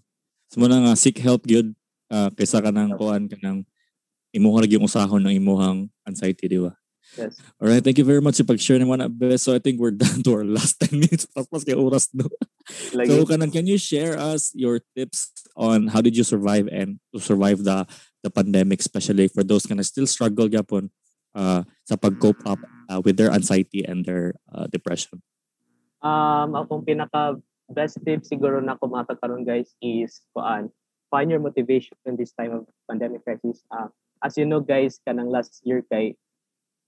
So 0.53 0.61
mo 0.61 0.67
na 0.69 0.85
nga 0.85 0.95
seek 0.95 1.19
help 1.25 1.49
gyud 1.49 1.73
ah, 2.13 2.31
kaysa 2.33 2.63
ka 2.63 2.71
nang 2.71 2.95
kuan 2.95 3.27
ka 3.27 3.37
nang 3.41 3.67
imo 4.35 4.51
lagi 4.59 4.75
yung 4.75 4.91
usahon 4.91 5.23
ng 5.23 5.39
imuhang 5.39 5.87
anxiety, 6.05 6.51
di 6.51 6.59
ba? 6.59 6.75
yes 7.17 7.39
All 7.61 7.69
right, 7.71 7.83
thank 7.83 7.99
you 7.99 8.07
very 8.07 8.21
much 8.21 8.37
sa 8.37 8.47
pag-share 8.47 8.79
naman 8.79 8.99
na 9.01 9.09
best. 9.09 9.47
So 9.47 9.55
I 9.55 9.63
think 9.63 9.79
we're 9.79 9.95
down 10.03 10.23
to 10.27 10.31
our 10.35 10.47
last 10.47 10.83
10 10.83 10.99
minutes 10.99 11.27
tapos 11.31 11.63
kay 11.63 11.77
oras 11.77 12.11
no. 12.13 12.27
lagi 12.93 13.09
So 13.11 13.25
kanang 13.25 13.55
can 13.55 13.67
you 13.67 13.79
share 13.79 14.19
us 14.19 14.51
your 14.57 14.83
tips 14.97 15.31
on 15.55 15.89
how 15.89 16.03
did 16.03 16.19
you 16.19 16.27
survive 16.27 16.67
and 16.69 16.99
to 17.15 17.23
survive 17.23 17.63
the 17.63 17.87
the 18.27 18.31
pandemic 18.33 18.81
especially 18.83 19.29
for 19.31 19.45
those 19.45 19.69
kind 19.69 19.79
of 19.79 19.87
still 19.87 20.09
struggle 20.09 20.51
gyapon 20.51 20.91
uh, 21.37 21.63
sa 21.85 21.95
pag-cope 21.95 22.41
up 22.49 22.61
uh, 22.91 23.01
with 23.05 23.21
their 23.21 23.31
anxiety 23.31 23.85
and 23.85 24.05
their 24.05 24.35
uh, 24.51 24.67
depression. 24.69 25.21
Um, 26.05 26.57
akong 26.57 26.85
pinaka 26.85 27.41
best 27.69 27.97
tip 28.05 28.25
siguro 28.29 28.61
na 28.61 28.77
ko 28.77 28.93
karon 28.93 29.45
guys 29.45 29.73
is 29.81 30.21
kuan 30.37 30.69
find 31.09 31.33
your 31.33 31.41
motivation 31.41 31.97
in 32.05 32.17
this 32.17 32.35
time 32.37 32.53
of 32.53 32.69
pandemic 32.91 33.25
crisis. 33.25 33.65
Uh, 33.73 33.89
as 34.25 34.41
you 34.41 34.49
know 34.49 34.65
guys, 34.65 34.99
kanang 35.05 35.29
last 35.29 35.61
year 35.69 35.85
kay 35.93 36.17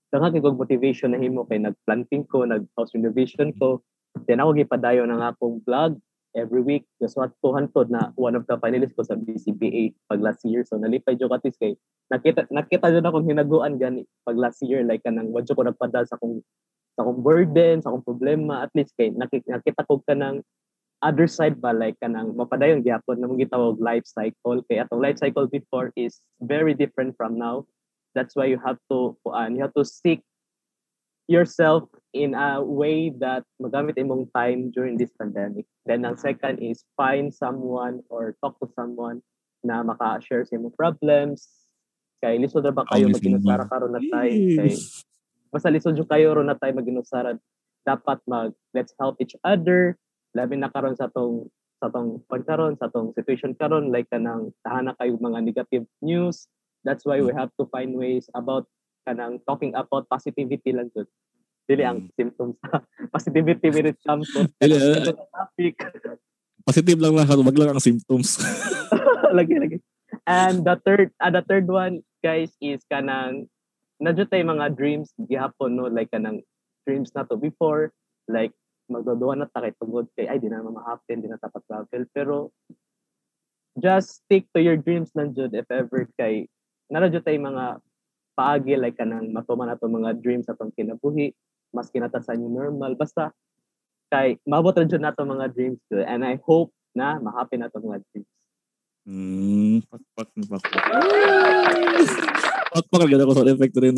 dangha 0.09 0.33
kay 0.33 0.41
motivation 0.41 1.13
na 1.13 1.21
himo 1.21 1.45
kay 1.45 1.61
nagplanting 1.61 2.25
ko, 2.25 2.43
nag-house 2.43 2.97
renovation 2.97 3.53
ko. 3.61 3.85
Then 4.25 4.41
ako 4.41 4.57
gipadayon 4.57 5.13
ang 5.13 5.21
akong 5.21 5.61
vlog 5.61 6.01
every 6.33 6.65
week. 6.65 6.89
Just 6.97 7.13
what 7.13 7.31
ko 7.45 7.53
hantod 7.53 7.93
na 7.93 8.09
one 8.17 8.33
of 8.33 8.49
the 8.49 8.57
finalists 8.57 8.97
ko 8.97 9.05
sa 9.05 9.13
BCBA 9.13 9.93
pag 10.09 10.25
last 10.25 10.41
year. 10.41 10.65
So 10.65 10.81
nalipay 10.81 11.13
jud 11.13 11.29
katis 11.29 11.53
kay 11.61 11.77
nakita 12.09 12.49
nakita 12.49 12.89
jud 12.89 13.05
akong 13.05 13.29
hinaguan 13.29 13.77
gani 13.77 14.09
pag 14.25 14.41
last 14.41 14.65
year 14.65 14.81
like 14.81 15.05
kanang 15.05 15.29
wadyo 15.29 15.53
ko 15.53 15.61
nagpadal 15.61 16.09
sa 16.09 16.17
akong 16.17 16.41
sa 16.97 17.05
akong 17.05 17.21
burden, 17.21 17.77
sa 17.85 17.93
akong 17.93 18.09
problema, 18.09 18.65
at 18.65 18.73
least 18.73 18.97
kay 18.97 19.13
nakita, 19.13 19.61
nakita 19.61 19.85
ko 19.85 20.01
ka 20.01 20.17
ng 20.17 20.41
other 21.01 21.29
side 21.29 21.61
ba 21.61 21.73
like 21.73 21.97
kanang 22.01 22.33
mapadayon 22.33 22.81
gyapon 22.81 23.21
na 23.21 23.29
mong 23.29 23.41
gitawag 23.41 23.77
life 23.77 24.05
cycle. 24.05 24.61
Kay 24.65 24.81
atong 24.81 25.01
life 25.01 25.17
cycle 25.21 25.45
before 25.45 25.93
is 25.93 26.21
very 26.41 26.73
different 26.73 27.13
from 27.17 27.37
now. 27.37 27.65
That's 28.17 28.33
why 28.33 28.49
you 28.49 28.57
have 28.65 28.81
to 28.89 29.13
kuan 29.21 29.57
you 29.57 29.61
have 29.61 29.75
to 29.77 29.85
seek 29.85 30.25
yourself 31.27 31.85
in 32.15 32.33
a 32.33 32.63
way 32.63 33.11
that 33.19 33.43
magamit 33.61 33.99
imong 33.99 34.31
time 34.33 34.71
during 34.71 34.97
this 34.97 35.11
pandemic. 35.19 35.67
Then 35.85 36.07
ang 36.07 36.17
second 36.17 36.63
is 36.63 36.87
find 36.95 37.29
someone 37.29 38.01
or 38.09 38.33
talk 38.41 38.57
to 38.63 38.67
someone 38.73 39.21
na 39.61 39.83
maka-share 39.83 40.47
sa 40.47 40.55
imong 40.57 40.73
problems. 40.73 41.45
Kay 42.23 42.41
lisod 42.41 42.65
ra 42.65 42.73
ba 42.73 42.87
kayo 42.89 43.11
Oh, 43.11 43.13
maginusara 43.13 43.69
karon 43.69 43.93
na 43.93 44.01
tayo? 44.01 44.33
Kay 44.33 44.73
basta 45.53 45.69
lisod 45.69 45.93
yung 45.93 46.09
kayo 46.09 46.33
ron 46.33 46.49
na 46.49 46.57
tayo 46.57 46.73
maginusara 46.73 47.37
dapat 47.85 48.19
mag 48.27 48.51
let's 48.75 48.91
help 48.99 49.15
each 49.23 49.37
other 49.47 49.95
labi 50.37 50.61
na 50.61 50.69
karon 50.69 50.93
sa 50.93 51.09
tong 51.09 51.49
sa 51.81 51.89
tong 51.89 52.21
pagkaron 52.29 52.77
sa 52.77 52.89
tong 52.93 53.13
situation 53.17 53.57
karon 53.57 53.89
like 53.89 54.05
kanang 54.13 54.53
tahana 54.61 54.93
kayo 55.01 55.17
mga 55.17 55.41
negative 55.41 55.85
news. 56.05 56.45
That's 56.85 57.03
why 57.03 57.19
we 57.25 57.33
have 57.33 57.49
to 57.57 57.65
find 57.73 57.97
ways 57.97 58.29
about 58.37 58.69
kanang 59.09 59.41
talking 59.49 59.73
about 59.73 60.05
positivity 60.05 60.77
lang 60.77 60.93
jud 60.93 61.09
dili 61.67 61.83
ang 61.83 62.07
symptoms 62.15 62.55
positivity 63.15 63.67
when 63.67 63.91
it 63.91 63.99
comes 64.07 64.31
to 64.31 64.47
uh, 64.47 65.11
topic. 65.35 65.75
Positive 66.63 66.99
lang 66.99 67.15
lahat, 67.15 67.39
wag 67.43 67.59
lang 67.59 67.75
ang 67.75 67.83
symptoms. 67.83 68.39
lagi 69.37 69.55
lagi. 69.59 69.77
And 70.27 70.63
the 70.63 70.79
third 70.83 71.11
uh, 71.19 71.31
the 71.31 71.43
third 71.43 71.67
one 71.67 72.03
guys 72.23 72.55
is 72.63 72.83
kanang 72.87 73.51
nadyo 73.99 74.27
tay 74.27 74.43
mga 74.43 74.75
dreams 74.79 75.11
gihapon 75.19 75.75
no? 75.75 75.91
Like 75.91 76.11
kanang 76.11 76.43
dreams 76.87 77.11
na 77.15 77.27
to 77.27 77.35
before 77.35 77.91
like 78.31 78.55
magdodoa 78.87 79.35
na 79.35 79.47
ta 79.47 79.63
kay 79.63 79.75
tungod 79.75 80.07
kay 80.15 80.27
ay 80.27 80.39
di 80.39 80.47
na 80.47 80.63
ma-happen 80.63 81.19
di 81.19 81.27
na 81.27 81.39
tapat 81.39 81.63
travel 81.67 82.03
pero 82.15 82.35
just 83.77 84.23
stick 84.23 84.47
to 84.55 84.59
your 84.63 84.79
dreams 84.79 85.11
lang 85.13 85.35
jud 85.35 85.53
if 85.53 85.67
ever 85.69 86.07
kay 86.17 86.47
nara 86.89 87.11
jud 87.11 87.23
tay 87.23 87.37
mga 87.37 87.77
paagi 88.33 88.79
like 88.79 88.95
kanang 88.97 89.29
matuman 89.35 89.69
ato 89.69 89.85
mga 89.91 90.17
dreams 90.23 90.47
atong 90.47 90.71
kinabuhi 90.73 91.35
mas 91.75 91.91
kinata 91.91 92.23
sa 92.23 92.33
normal 92.33 92.95
basta 92.95 93.35
kay 94.07 94.39
maabot 94.47 94.73
ra 94.73 94.87
jud 94.87 95.03
nato 95.03 95.27
mga 95.27 95.51
dreams 95.51 95.79
jud 95.91 96.07
and 96.07 96.23
I 96.23 96.39
hope 96.41 96.71
na 96.95 97.19
ma-happen 97.19 97.61
nato 97.61 97.83
mga 97.83 98.01
dreams 98.11 98.31
Mm, 99.07 99.87
pakpak 99.87 100.35
ni 100.35 100.43
pakpak. 100.51 100.83
pakpak 102.75 103.01
agad 103.07 103.23
ako 103.23 103.31
sa 103.39 103.47
effect 103.47 103.75
rin. 103.79 103.95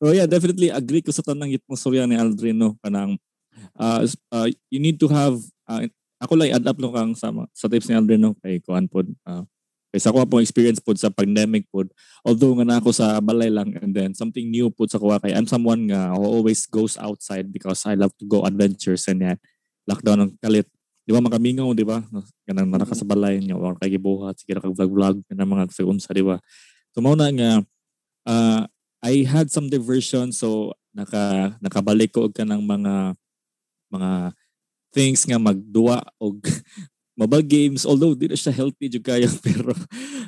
so 0.00 0.08
yeah, 0.16 0.24
definitely 0.24 0.72
agree 0.72 1.04
ko 1.04 1.12
sa 1.12 1.20
tanang 1.20 1.52
itmosfera 1.52 2.08
ni 2.08 2.16
Aldrin 2.16 2.56
no 2.56 2.80
kanang 2.80 3.20
uh, 3.78 4.02
uh, 4.32 4.48
you 4.68 4.80
need 4.80 4.98
to 4.98 5.08
have 5.08 5.38
uh, 5.68 5.84
ako 6.18 6.34
lang 6.34 6.54
add 6.54 6.66
up 6.66 6.78
kang 6.78 7.14
sama 7.14 7.46
sa 7.54 7.70
tips 7.70 7.86
ni 7.86 7.94
Aldrin 7.94 8.18
no 8.18 8.34
kay 8.42 8.58
kuan 8.58 8.90
pod 8.90 9.06
uh, 9.26 9.46
kay 9.94 10.00
sa 10.02 10.10
ko 10.10 10.20
po 10.26 10.42
experience 10.42 10.82
pod 10.82 10.98
sa 10.98 11.08
pandemic 11.08 11.64
pod 11.70 11.88
although 12.26 12.52
nga 12.58 12.66
na 12.66 12.76
ako 12.82 12.90
sa 12.90 13.22
balay 13.22 13.48
lang 13.48 13.72
and 13.78 13.94
then 13.94 14.12
something 14.12 14.50
new 14.50 14.68
pod 14.68 14.90
sa 14.90 14.98
kuha 14.98 15.22
kay 15.22 15.32
I'm 15.32 15.46
someone 15.46 15.86
nga 15.88 16.12
who 16.12 16.26
always 16.26 16.66
goes 16.66 16.98
outside 16.98 17.54
because 17.54 17.86
I 17.86 17.94
love 17.94 18.12
to 18.18 18.26
go 18.26 18.42
adventures 18.42 19.06
and 19.06 19.22
yan 19.22 19.38
lockdown 19.88 20.28
ang 20.28 20.32
kalit. 20.36 20.68
Di 21.08 21.16
ba 21.16 21.24
makamingaw 21.24 21.72
di 21.72 21.88
ba? 21.88 22.04
Kanang 22.44 22.68
nara 22.68 22.84
sa 22.84 23.08
balay 23.08 23.40
niya 23.40 23.56
or 23.56 23.80
kay 23.80 23.96
gibuhat 23.96 24.36
sige 24.36 24.60
kag 24.60 24.76
vlog 24.76 24.92
vlog 24.92 25.16
kanang 25.24 25.48
mga 25.48 25.72
sa 25.72 26.12
di 26.12 26.20
ba? 26.20 26.36
So 26.92 27.00
mao 27.00 27.16
na 27.16 27.32
nga 27.32 27.64
uh, 28.28 28.62
I 29.00 29.24
had 29.24 29.48
some 29.48 29.72
diversion 29.72 30.36
so 30.36 30.76
naka 30.92 31.56
nakabalik 31.64 32.12
ko 32.12 32.28
og 32.28 32.36
kanang 32.36 32.60
mga 32.60 33.16
mga 33.92 34.32
things 34.92 35.24
nga 35.28 35.36
magduwa 35.36 36.00
og 36.20 36.40
mobile 37.18 37.42
games 37.42 37.82
although 37.82 38.14
di 38.14 38.30
na 38.30 38.38
siya 38.38 38.54
healthy 38.54 38.86
jud 38.86 39.02
kayo 39.02 39.26
pero 39.44 39.74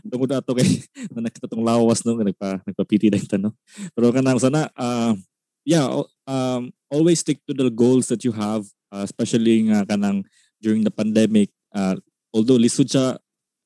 tungod 0.03 0.35
ato 0.35 0.59
kay 0.59 0.83
na 1.14 1.23
nakita 1.31 1.46
tong 1.46 1.62
lawas 1.62 2.03
no 2.03 2.18
nagpa 2.18 2.59
nagpapiti 2.66 3.07
na 3.07 3.20
ito 3.20 3.38
no. 3.38 3.55
Pero 3.94 4.11
kanang 4.11 4.42
sana 4.42 4.66
uh, 4.75 5.14
yeah 5.62 5.87
um, 6.27 6.75
always 6.90 7.23
stick 7.23 7.38
to 7.46 7.55
the 7.55 7.70
goals 7.70 8.11
that 8.11 8.27
you 8.27 8.35
have 8.35 8.66
uh, 8.90 9.07
especially 9.07 9.70
nga 9.70 9.87
kanang 9.87 10.27
during 10.59 10.83
the 10.83 10.90
pandemic 10.90 11.55
uh, 11.70 11.94
although 12.35 12.59
lisod 12.59 12.90
siya 12.90 13.14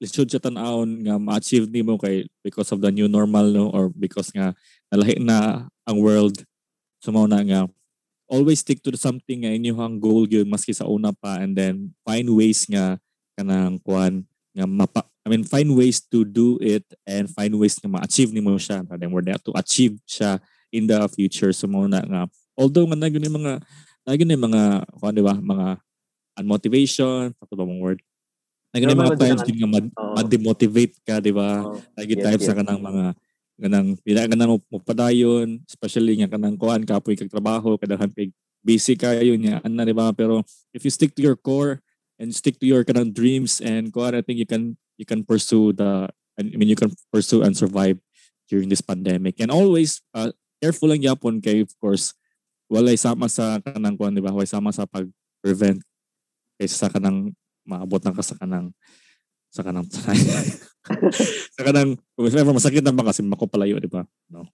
lisod 0.05 0.29
siya 0.29 0.43
tan-aon 0.43 1.09
nga 1.09 1.17
ma-achieve 1.17 1.73
nimo 1.73 1.97
kay 1.97 2.29
because 2.45 2.69
of 2.77 2.85
the 2.85 2.93
new 2.93 3.09
normal 3.09 3.49
no 3.49 3.73
or 3.73 3.89
because 3.89 4.29
nga 4.37 4.53
nalahi 4.93 5.17
na 5.17 5.65
ang 5.89 5.97
world 5.97 6.45
sumaw 7.01 7.25
na 7.25 7.41
nga 7.41 7.65
always 8.29 8.61
stick 8.61 8.81
to 8.81 8.93
something 8.97 9.45
nga 9.45 9.53
inyong 9.53 10.01
goal 10.01 10.25
gyud 10.25 10.49
maski 10.49 10.73
sa 10.73 10.89
una 10.89 11.13
pa 11.13 11.41
and 11.45 11.57
then 11.57 11.93
find 12.05 12.29
ways 12.33 12.65
nga 12.69 12.97
kanang 13.37 13.77
kuan 13.85 14.25
nga 14.55 14.67
mapa 14.69 15.05
I 15.25 15.33
mean 15.33 15.45
find 15.45 15.73
ways 15.73 16.05
to 16.13 16.25
do 16.25 16.61
it 16.61 16.85
and 17.09 17.29
find 17.33 17.57
ways 17.57 17.81
nga 17.81 17.89
ma-achieve 17.89 18.33
nimo 18.33 18.57
siya 18.61 18.85
and 18.85 19.01
then 19.01 19.11
we're 19.13 19.25
there 19.25 19.41
to 19.41 19.53
achieve 19.57 19.97
siya 20.05 20.41
in 20.73 20.89
the 20.89 21.01
future 21.13 21.53
so 21.53 21.69
mo 21.69 21.89
na 21.89 22.05
nga 22.05 22.23
although 22.57 22.85
nga 22.89 22.99
nagyon 22.99 23.25
mga 23.29 23.53
nagyon 24.05 24.29
mga 24.37 24.63
kuan 25.01 25.17
di 25.17 25.25
ba 25.25 25.35
mga 25.37 25.81
unmotivation 26.41 27.33
sa 27.33 27.55
ba 27.57 27.65
mong 27.65 27.83
word 27.83 28.01
nagyon 28.75 28.99
mga 28.99 29.17
times 29.17 29.43
din 29.47 29.63
nga 29.63 29.71
mad, 29.71 29.87
oh. 29.95 30.27
demotivate 30.27 30.97
ka 31.07 31.23
di 31.23 31.31
ba 31.31 31.63
oh. 31.63 31.79
nagyon 31.95 32.19
yes, 32.19 32.25
times 32.27 32.43
yes. 32.43 32.49
sa 32.51 32.57
kanang 32.59 32.83
mga 32.83 33.05
ganang 33.55 33.95
pila 34.03 34.27
ganang 34.27 34.59
mo 34.59 34.79
padayon 34.83 35.63
especially 35.71 36.19
nga 36.19 36.31
kanang 36.31 36.59
kuan 36.59 36.83
kapoy 36.83 37.15
kag 37.15 37.31
trabaho 37.31 37.79
kadaghan 37.79 38.11
pig 38.11 38.35
busy 38.65 38.97
kayo 38.97 39.37
niya 39.37 39.61
ana 39.61 39.85
di 39.85 39.93
ba? 39.93 40.11
Pero 40.17 40.41
if 40.73 40.83
you 40.83 40.91
stick 40.91 41.13
to 41.15 41.23
your 41.23 41.37
core 41.37 41.85
and 42.17 42.33
stick 42.33 42.57
to 42.59 42.67
your 42.67 42.83
kanang 42.83 43.13
dreams 43.13 43.61
and 43.61 43.93
kuan 43.93 44.17
I 44.17 44.25
think 44.25 44.41
you 44.41 44.49
can 44.49 44.81
you 44.97 45.05
can 45.05 45.23
pursue 45.23 45.77
the 45.77 46.09
I 46.41 46.43
mean 46.43 46.73
you 46.73 46.81
can 46.81 46.91
pursue 47.13 47.45
and 47.45 47.53
survive 47.53 48.01
during 48.49 48.73
this 48.73 48.81
pandemic. 48.81 49.39
And 49.39 49.53
always 49.53 50.01
uh, 50.17 50.33
careful 50.59 50.91
lang 50.91 51.05
yapon 51.05 51.45
kay 51.45 51.63
of 51.63 51.71
course 51.77 52.17
walay 52.73 52.97
sama 52.97 53.29
sa 53.29 53.61
kanang 53.61 54.01
kuan 54.01 54.17
di 54.17 54.25
ba? 54.25 54.33
Walay 54.33 54.49
sama 54.49 54.73
sa 54.73 54.89
pag 54.89 55.07
prevent 55.45 55.85
kaysa 56.57 56.89
sa 56.89 56.89
kanang 56.89 57.37
maabot 57.69 58.01
na 58.01 58.17
ka 58.17 58.25
sa 58.25 58.35
kanang 58.41 58.73
sa 59.53 59.61
kanang 59.61 59.85
sa 61.57 61.63
kanang 61.65 61.97
if 61.97 62.35
ever 62.37 62.53
masakit 62.53 62.85
na 62.85 62.93
ba 62.93 63.09
kasi 63.09 63.25
makopalayo 63.25 63.81
di 63.81 63.89
ba? 63.89 64.05
No? 64.29 64.45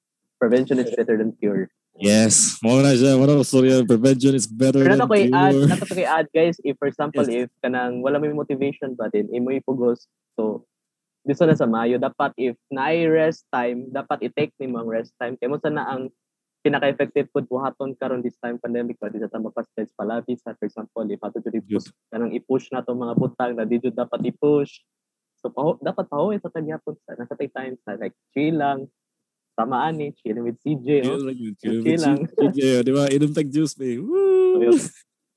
Prevention 0.40 0.81
is 0.81 0.88
better 0.95 1.21
than 1.21 1.37
cure. 1.37 1.69
Yes. 2.01 2.57
Mo 2.64 2.81
na 2.81 2.97
siya. 2.97 3.19
Mo 3.21 3.29
na 3.29 3.45
sorry. 3.45 3.77
Prevention 3.85 4.33
is 4.33 4.49
better 4.49 4.81
Pero 4.81 4.97
than 4.97 5.05
cure 5.05 5.37
add, 5.37 5.55
nato 5.69 5.85
ko 5.85 5.95
add 6.01 6.29
guys 6.33 6.57
if 6.64 6.79
for 6.81 6.88
example 6.88 7.27
yes. 7.29 7.45
if 7.45 7.49
kanang 7.61 8.01
wala 8.01 8.16
may 8.16 8.33
motivation 8.33 8.97
ba 8.97 9.12
din 9.12 9.29
imo 9.35 9.53
ipugos 9.53 10.09
so 10.38 10.64
dito 11.21 11.45
na 11.45 11.53
sa 11.53 11.69
Mayo. 11.69 12.01
Dapat 12.01 12.33
if 12.40 12.57
na 12.73 12.88
rest 13.11 13.45
time 13.53 13.93
dapat 13.93 14.25
i-take 14.31 14.57
nimo 14.57 14.81
ang 14.81 14.88
rest 14.88 15.12
time. 15.21 15.37
Kay 15.37 15.53
mo 15.53 15.61
na 15.69 15.85
ang 15.85 16.09
pinaka-effective 16.61 17.29
food 17.33 17.49
buhaton 17.49 17.97
karon 17.97 18.21
this 18.21 18.37
time 18.37 18.61
pandemic 18.61 19.01
ba 19.01 19.09
sa 19.09 19.33
tama 19.33 19.49
pa 19.49 19.64
palabi 19.97 20.37
sa 20.37 20.53
for 20.61 20.69
example 20.69 21.09
if 21.09 21.21
ato 21.25 21.40
jud 21.40 21.57
i-push 21.57 21.88
kanang 22.12 22.37
i-push 22.37 22.69
na 22.69 22.85
to 22.85 22.93
mga 22.93 23.16
butang 23.16 23.53
na 23.57 23.64
di 23.64 23.81
dapat 23.81 24.21
i-push 24.29 24.85
so 25.40 25.48
paho, 25.48 25.81
dapat 25.81 26.07
pahuwi 26.07 26.37
sa 26.38 26.53
tagyapon 26.53 26.94
sa 27.05 27.16
nasa 27.16 27.35
time 27.37 27.74
sa 27.85 27.96
like 27.96 28.16
chill 28.37 28.61
lang. 28.61 28.88
Tamaan 29.59 29.98
ni 29.98 30.14
chilling 30.16 30.46
with 30.46 30.57
CJ 30.62 31.05
chill, 31.05 31.20
oh. 31.20 31.26
lang, 31.26 31.37
chill, 31.59 31.81
chill 31.85 32.00
lang. 32.00 32.18
CJ 32.24 32.61
oh, 32.61 32.83
di 32.87 32.92
ba? 32.94 33.05
Inom 33.12 33.33
tag 33.35 33.50
juice 33.50 33.76
be 33.76 33.98
woo! 34.00 34.72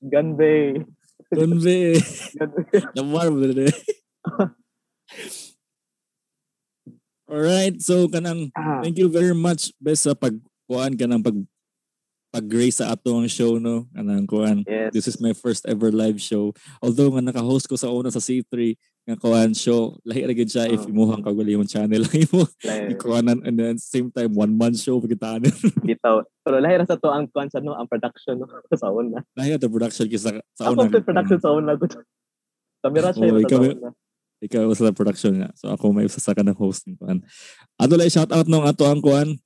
Ganbe 0.04 0.84
ganbe 1.32 1.96
namar 2.94 3.28
mo 3.32 3.46
na. 3.48 3.66
Alright, 7.24 7.80
so 7.80 8.06
kanang 8.06 8.52
ah. 8.54 8.84
thank 8.84 9.00
you 9.00 9.08
very 9.08 9.34
much 9.34 9.72
best 9.80 10.06
sa 10.06 10.14
pag 10.14 10.36
kuan 10.68 10.94
ka 10.94 11.08
ng 11.08 11.24
pag 11.24 11.38
pag-grace 12.34 12.82
sa 12.82 12.90
atong 12.90 13.30
show 13.30 13.62
no? 13.62 13.86
Kanang 13.94 14.26
kuan 14.26 14.66
yes. 14.66 14.90
this 14.92 15.06
is 15.08 15.16
my 15.22 15.32
first 15.32 15.64
ever 15.66 15.90
live 15.90 16.20
show. 16.20 16.52
Although 16.84 17.14
nga 17.16 17.24
naka-host 17.30 17.66
ko 17.70 17.78
sa 17.78 17.90
una 17.90 18.10
sa 18.12 18.22
C3 18.22 18.76
nga 19.04 19.20
kuan 19.20 19.52
show 19.52 20.00
lahi 20.00 20.24
ra 20.24 20.32
gid 20.32 20.48
siya 20.48 20.64
oh. 20.64 20.74
if 20.80 20.88
imuhang 20.88 21.20
kaguli 21.20 21.52
yung 21.52 21.68
channel 21.68 22.00
imo 22.24 22.48
ikuanan 22.88 23.36
and 23.44 23.60
then 23.60 23.76
same 23.76 24.08
time 24.08 24.32
one 24.32 24.56
man 24.56 24.72
show 24.72 24.96
pagitaan 24.96 25.44
bitaw. 25.84 26.24
Pero 26.40 26.56
lahi 26.56 26.80
ra 26.80 26.88
sa 26.88 26.96
to 26.96 27.12
ang 27.12 27.28
kuan 27.28 27.52
sa 27.52 27.60
no 27.60 27.76
ang 27.76 27.84
production 27.84 28.40
no? 28.40 28.48
Sa 28.80 28.88
una. 28.88 29.20
Lahi 29.36 29.60
ra 29.60 29.68
production 29.68 30.08
kisa 30.08 30.40
sa 30.56 30.72
una. 30.72 30.88
ako 30.88 31.04
production 31.04 31.38
sa 31.38 31.52
una 31.52 31.76
gud 31.76 31.92
kamera 32.80 33.12
siya 33.12 33.28
oh, 33.28 33.44
ikaw, 33.44 33.60
sa 33.60 33.76
una 33.76 33.90
ikaw 34.40 34.64
sa 34.72 34.96
production 34.96 35.32
nga. 35.36 35.50
So 35.52 35.68
ako 35.68 35.92
may 35.92 36.08
usa 36.08 36.24
sa 36.24 36.32
kanang 36.32 36.56
host 36.56 36.88
ng 36.88 36.96
kuan 36.96 37.20
ato 37.76 38.00
lay 38.00 38.08
shout 38.08 38.32
out 38.32 38.48
nung 38.48 38.64
ato 38.64 38.88
ang 38.88 39.04
kuan 39.04 39.36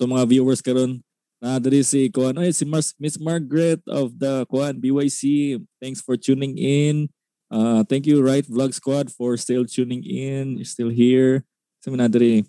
to 0.00 0.08
mga 0.08 0.24
viewers 0.24 0.64
karon. 0.64 1.04
Na 1.36 1.60
diri 1.60 1.84
si 1.84 2.08
kuan 2.08 2.40
ay 2.40 2.48
si 2.48 2.64
Miss 2.96 3.20
Margaret 3.20 3.84
of 3.92 4.16
the 4.16 4.48
kuan 4.48 4.80
BYC 4.80 5.60
thanks 5.84 6.00
for 6.00 6.16
tuning 6.16 6.56
in 6.56 7.12
uh 7.50 7.82
thank 7.86 8.06
you 8.06 8.22
right 8.22 8.46
vlog 8.46 8.74
squad 8.74 9.10
for 9.10 9.36
still 9.36 9.64
tuning 9.64 10.02
in 10.02 10.58
You're 10.58 10.68
still 10.68 10.92
here 10.92 11.46
sa 11.82 11.92
so, 11.92 12.08
diri 12.08 12.42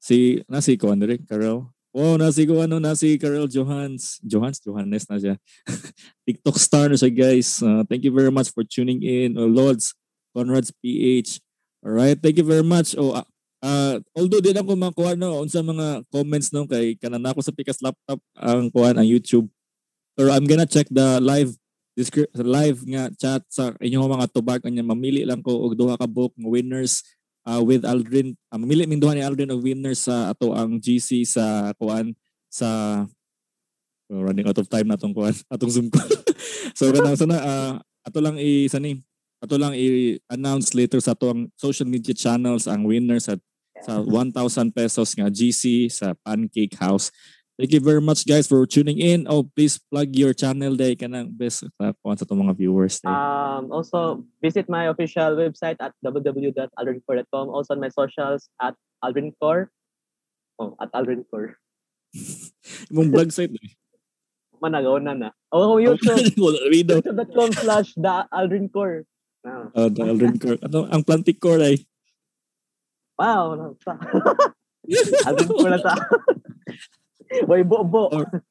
si 0.00 0.44
na 0.48 0.60
si 0.60 0.76
kuan 0.76 1.00
diri 1.00 1.20
Carol 1.24 1.72
Oh, 1.96 2.20
nasi 2.20 2.44
ko 2.44 2.60
ano, 2.60 2.76
nasi 2.76 3.16
Carol 3.16 3.48
Johans. 3.48 4.20
Johans, 4.20 4.60
Johannes 4.60 5.08
na 5.08 5.16
siya. 5.16 5.40
TikTok 6.28 6.60
star 6.60 6.92
na 6.92 7.00
siya, 7.00 7.08
guys. 7.08 7.64
Uh, 7.64 7.88
thank 7.88 8.04
you 8.04 8.12
very 8.12 8.28
much 8.28 8.52
for 8.52 8.60
tuning 8.68 9.00
in. 9.00 9.32
Oh, 9.32 9.48
Lords, 9.48 9.96
Conrad's 10.36 10.68
PH. 10.84 11.40
All 11.80 11.96
right, 11.96 12.20
thank 12.20 12.36
you 12.36 12.44
very 12.44 12.60
much. 12.60 12.92
Oh, 13.00 13.16
uh, 13.16 13.24
Uh, 13.64 13.98
although 14.12 14.38
din 14.38 14.54
ako 14.54 14.76
makuha 14.76 15.16
no 15.16 15.40
unsa 15.40 15.64
mga 15.64 16.04
comments 16.12 16.52
no 16.52 16.68
kay 16.68 16.92
kanan 17.00 17.24
ako 17.24 17.40
sa 17.40 17.50
Pikas 17.56 17.80
laptop 17.80 18.20
ang 18.36 18.68
kuan 18.68 18.94
ang 18.94 19.08
YouTube. 19.08 19.48
Pero 20.12 20.28
I'm 20.30 20.44
gonna 20.44 20.68
check 20.68 20.86
the 20.92 21.18
live 21.18 21.56
live 22.36 22.84
nga 22.84 23.08
chat 23.16 23.42
sa 23.48 23.72
inyong 23.80 24.20
mga 24.20 24.28
tubag 24.28 24.60
kanya 24.60 24.84
mamili 24.84 25.24
lang 25.24 25.40
ko 25.40 25.64
og 25.64 25.72
duha 25.72 25.96
ka 25.96 26.04
book 26.04 26.36
winners 26.36 27.00
uh, 27.48 27.62
with 27.64 27.88
Aldrin. 27.88 28.36
Uh, 28.52 28.60
mamili 28.60 28.84
min 28.84 29.00
duha 29.00 29.16
ni 29.16 29.24
Aldrin 29.24 29.48
og 29.48 29.64
winners 29.64 30.04
sa 30.04 30.36
ato 30.36 30.52
ang 30.52 30.76
GC 30.76 31.24
sa 31.24 31.72
kuan 31.80 32.12
sa 32.52 33.00
oh, 34.12 34.20
running 34.20 34.44
out 34.44 34.60
of 34.60 34.68
time 34.68 34.92
na 34.92 35.00
atong 35.00 35.16
kuan 35.16 35.32
atong 35.54 35.72
Zoom 35.72 35.88
call. 35.88 36.10
so 36.76 36.90
kanang 36.94 37.16
sana 37.16 37.36
uh, 37.40 37.72
ato 38.04 38.20
lang 38.20 38.36
i 38.36 38.68
sani 38.68 39.00
ato 39.40 39.56
lang 39.56 39.72
i-announce 39.72 40.76
later 40.76 41.00
sa 41.00 41.16
ato 41.16 41.32
ang 41.32 41.48
social 41.56 41.88
media 41.88 42.12
channels 42.12 42.68
ang 42.68 42.84
winners 42.84 43.28
at 43.32 43.40
sa 43.84 44.00
1,000 44.00 44.72
pesos 44.72 45.12
nga 45.12 45.28
GC 45.28 45.92
sa 45.92 46.16
Pancake 46.24 46.72
House. 46.80 47.12
Thank 47.56 47.72
you 47.72 47.80
very 47.80 48.04
much 48.04 48.28
guys 48.28 48.44
for 48.44 48.68
tuning 48.68 49.00
in. 49.00 49.24
Oh, 49.24 49.48
please 49.48 49.80
plug 49.80 50.12
your 50.12 50.36
channel 50.36 50.76
day 50.76 50.92
ka 50.92 51.08
ng 51.08 51.32
best 51.32 51.64
sa 51.80 51.96
sa 51.96 52.24
itong 52.28 52.44
mga 52.44 52.52
viewers. 52.52 53.00
Day. 53.00 53.08
Um, 53.08 53.72
also, 53.72 54.28
visit 54.44 54.68
my 54.68 54.92
official 54.92 55.40
website 55.40 55.80
at 55.80 55.96
www.aldrincore.com. 56.04 57.46
Also 57.48 57.72
on 57.72 57.80
my 57.80 57.88
socials 57.88 58.52
at 58.60 58.76
aldrincore. 59.00 59.72
Oh, 60.60 60.76
at 60.76 60.92
aldrincore. 60.92 61.56
Imong 62.92 63.08
blog 63.08 63.32
site 63.32 63.56
eh. 63.56 63.72
managaw 64.60 65.00
na 65.00 65.12
na. 65.14 65.28
O 65.52 65.76
YouTube. 65.84 66.32
YouTube.com 66.36 67.52
slash 67.52 67.92
the 67.96 68.26
Aldrin 68.32 68.72
Core. 68.72 69.04
Ah. 69.46 69.68
Oh, 69.74 69.88
the 69.88 70.02
Aldrin 70.02 70.36
Core. 70.40 70.58
Ano, 70.64 70.88
ang 70.88 71.02
Plantic 71.04 71.38
Core 71.40 71.62
ay. 71.62 71.76
Wow. 73.16 73.56
nasa- 73.56 74.00
Aldrin 75.28 75.48
Core 75.48 75.72
na 75.72 75.80
ta. 75.80 75.94
Bobo. 77.68 78.08
Or- 78.12 78.42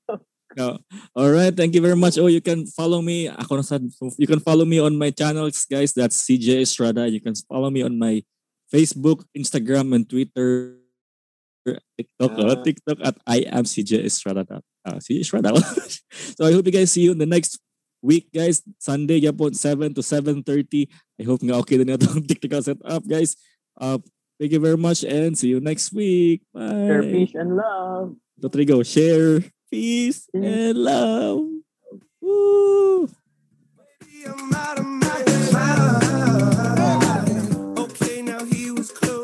No. 0.55 0.79
All 1.19 1.31
right, 1.35 1.51
thank 1.51 1.75
you 1.75 1.83
very 1.83 1.99
much. 1.99 2.15
Oh, 2.15 2.31
you 2.31 2.39
can 2.39 2.63
follow 2.63 3.03
me. 3.03 3.27
Ako 3.27 3.59
you 4.15 4.27
can 4.27 4.39
follow 4.39 4.63
me 4.63 4.79
on 4.79 4.95
my 4.95 5.11
channels, 5.11 5.67
guys. 5.67 5.91
That's 5.91 6.15
CJ 6.23 6.63
Estrada. 6.63 7.11
You 7.11 7.19
can 7.19 7.35
follow 7.35 7.67
me 7.67 7.83
on 7.83 7.99
my 7.99 8.23
Facebook, 8.71 9.27
Instagram, 9.35 9.91
and 9.91 10.07
Twitter. 10.07 10.79
TikTok, 11.97 12.31
Ah. 12.39 12.55
uh, 12.55 12.57
TikTok 12.61 12.97
at 13.03 13.15
I 13.27 13.49
am 13.51 13.65
CJ 13.67 14.05
Estrada. 14.05 14.45
Uh, 14.85 15.01
CJ 15.01 15.25
Estrada. 15.27 15.49
so 16.38 16.45
I 16.47 16.53
hope 16.53 16.63
you 16.69 16.75
guys 16.75 16.93
see 16.93 17.03
you 17.09 17.11
in 17.11 17.19
the 17.19 17.27
next 17.27 17.57
week, 18.05 18.29
guys. 18.31 18.61
Sunday, 18.77 19.19
yapon, 19.19 19.57
7 19.57 19.91
to 19.97 20.01
7.30. 20.05 20.88
I 21.19 21.23
hope 21.25 21.41
nga 21.41 21.57
okay 21.59 21.81
din 21.81 21.89
itong 21.89 22.21
technical 22.31 22.61
setup, 22.61 23.03
guys. 23.03 23.33
Uh, 23.75 23.97
thank 24.39 24.52
you 24.52 24.60
very 24.60 24.78
much 24.78 25.04
and 25.04 25.38
see 25.38 25.50
you 25.50 25.60
next 25.60 25.93
week. 25.93 26.41
Bye. 26.54 26.69
Share 26.69 27.04
peace 27.04 27.36
and 27.36 27.56
love. 27.56 28.15
Two, 28.41 28.50
three, 28.50 28.65
go. 28.65 28.84
Share, 28.84 29.43
peace, 29.71 30.28
and 30.34 30.78
love. 30.78 31.48
Woo! 32.21 33.10
I'm 34.28 34.54
out 34.54 34.80
of 34.80 34.86
my 34.86 36.14